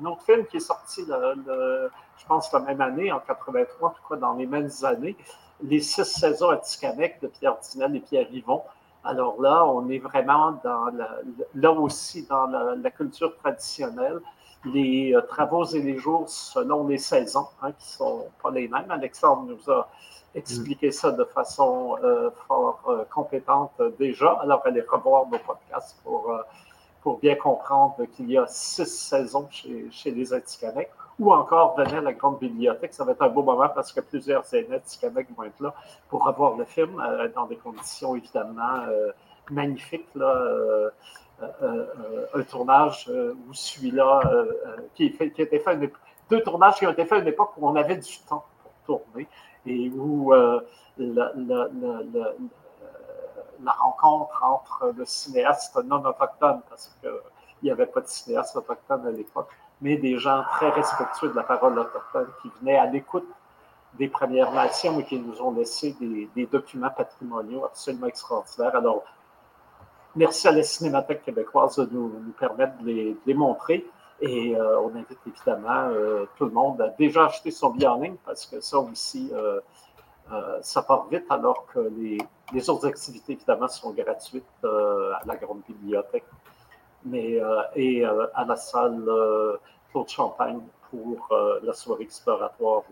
[0.00, 4.02] un autre film qui est sorti, je pense, la même année, en 83, en tout
[4.08, 5.16] cas dans les mêmes années,
[5.62, 8.62] Les six saisons à Ticanec de Pierre Dinel et Pierre Yvon.
[9.04, 10.90] Alors là, on est vraiment dans
[11.54, 14.20] là aussi dans la, culture traditionnelle
[14.64, 18.90] les travaux et les jours selon les saisons, hein, qui ne sont pas les mêmes.
[18.90, 19.88] Alexandre nous a
[20.34, 24.32] expliquer ça de façon euh, fort euh, compétente déjà.
[24.42, 26.42] Alors, allez revoir nos podcasts pour, euh,
[27.02, 30.88] pour bien comprendre qu'il y a six saisons chez, chez les Atikamekw.
[31.18, 32.94] Ou encore, venez à la grande bibliothèque.
[32.94, 34.80] Ça va être un beau moment parce que plusieurs aînés
[35.36, 35.74] vont être là
[36.08, 37.00] pour revoir le film
[37.34, 38.86] dans des conditions évidemment
[39.50, 40.08] magnifiques.
[41.38, 44.22] Un tournage où celui-là,
[44.94, 45.92] qui, qui a été fait,
[46.30, 48.72] deux tournages qui ont été faits à une époque où on avait du temps pour
[48.86, 49.28] tourner
[49.66, 50.60] et où euh,
[50.98, 51.32] la,
[53.72, 57.10] rencontre entre le cinéaste non autochtone, parce qu'il
[57.62, 59.48] n'y avait pas de cinéaste autochtone à l'époque,
[59.80, 63.28] mais des gens très respectueux de la parole autochtone qui venaient à l'écoute
[63.94, 68.74] des Premières Nations et qui nous ont laissé des, documents patrimoniaux absolument extraordinaires.
[68.74, 69.04] Alors,
[70.16, 73.86] merci à la Cinémathèque québécoise de nous, permettre de les montrer.
[74.22, 78.00] Et euh, on invite évidemment euh, tout le monde à déjà acheter son billet en
[78.00, 79.60] ligne parce que ça aussi, euh,
[80.60, 86.24] ça part vite alors que les, autres activités, évidemment, sont gratuites à la grande bibliothèque
[87.04, 87.40] mais,
[87.74, 89.04] et à la salle
[89.90, 91.28] Claude Champagne pour
[91.62, 92.82] la soirée exploratoire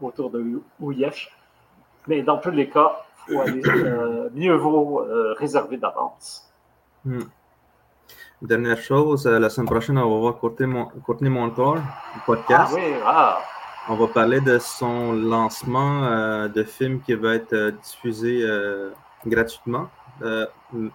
[0.00, 1.30] autour de Ouyesh.
[2.08, 3.62] Mais dans tous les cas, faut aller,
[4.34, 5.06] mieux vaut
[5.36, 6.52] réserver d'avance.
[7.04, 7.20] Hmm.
[8.42, 12.72] Dernière chose, euh, la semaine prochaine, on va voir Courtney, Montour, le podcast.
[12.72, 13.38] Ah oui, ah.
[13.88, 18.44] On va parler de son lancement euh, de film qui va être euh, diffusé
[19.24, 19.86] gratuitement.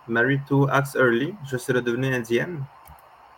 [0.10, 2.64] Married to Axe Early, je serai devenue indienne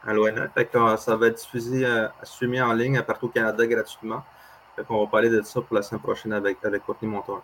[0.07, 0.49] à l'ONF.
[0.97, 1.85] ça va être diffusé,
[2.23, 4.23] streamé en ligne partout au Canada gratuitement.
[4.89, 7.43] on va parler de ça pour la semaine prochaine avec, avec Courtney Montour.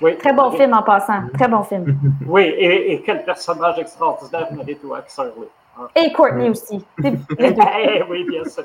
[0.00, 0.16] Oui.
[0.16, 1.28] Très bon film en passant.
[1.34, 1.98] Très bon film.
[2.26, 5.48] oui, et, quel personnage extraordinaire, Married to Axe Early.
[5.94, 6.84] Et Courtney aussi.
[7.04, 8.64] Eh oui, bien sûr.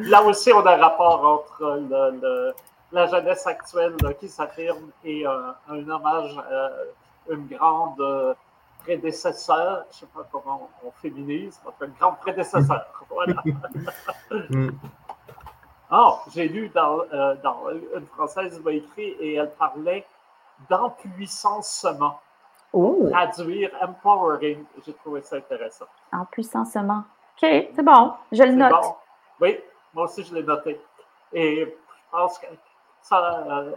[0.00, 2.54] Là aussi, on a un rapport entre
[2.92, 6.70] la jeunesse actuelle qui s'affirme et un hommage à
[7.32, 8.36] une grande
[8.88, 12.86] prédécesseur, je ne sais pas comment on, féminise, une grande prédécesseur.
[13.10, 13.42] Voilà.
[15.90, 20.06] Ah, j'ai lu dans, euh, dans, une Française m'a écrit et elle parlait
[20.68, 22.20] d'empuissancement.
[22.72, 23.08] Oh!
[23.10, 25.86] Traduire empowering, j'ai trouvé ça intéressant.
[26.12, 27.04] Empuissancement.
[27.40, 28.72] OK, c'est bon, je le note.
[28.72, 28.94] Bon.
[29.40, 29.58] Oui,
[29.94, 30.80] moi aussi je l'ai noté.
[31.32, 31.70] Et je
[32.10, 32.46] pense que
[33.02, 33.72] ça, euh,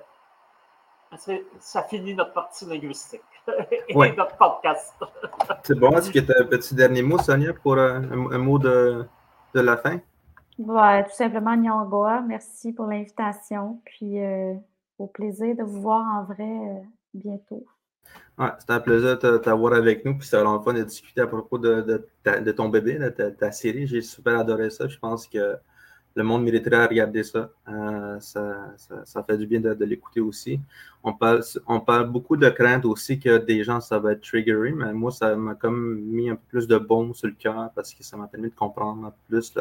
[1.60, 3.22] ça finit notre partie linguistique
[3.88, 4.96] et notre podcast.
[5.64, 5.92] c'est bon.
[5.92, 8.00] Est-ce que tu as un petit dernier mot, Sonia, pour euh,
[8.32, 9.06] un, mot de,
[9.54, 10.00] de, la fin?
[10.58, 13.82] Ouais, tout simplement, Nyongoa, merci pour l'invitation.
[13.86, 14.54] Puis euh,
[15.00, 16.80] au plaisir de vous voir en vrai euh,
[17.14, 17.66] bientôt.
[18.38, 20.18] Ouais, c'était un plaisir de t'avoir avec nous.
[20.18, 23.52] Puis c'était vraiment fun de discuter à propos de, de, ton bébé, de ta, ta
[23.52, 23.88] série.
[23.88, 24.88] J'ai super adoré ça.
[24.88, 25.58] Je pense que
[26.16, 27.50] le monde mériterait regarder ça.
[27.68, 28.74] Euh, ça,
[29.06, 30.60] ça, fait du bien de, l'écouter aussi.
[31.04, 34.76] On parle, on parle beaucoup de crainte aussi que des gens, ça va être triggering,
[34.76, 37.94] mais moi, ça m'a comme mis un peu plus de baume sur le cœur parce
[37.94, 39.54] que ça m'a permis de comprendre un peu plus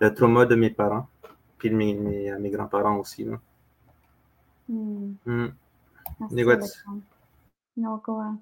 [0.00, 1.08] le, trauma de mes parents,
[1.58, 3.24] puis mes, mes, mes grands-parents aussi.
[3.24, 3.38] Là.
[4.68, 5.14] Mm.
[5.26, 5.48] Mm.
[6.20, 6.82] Merci,
[7.76, 8.36] Miałkowa.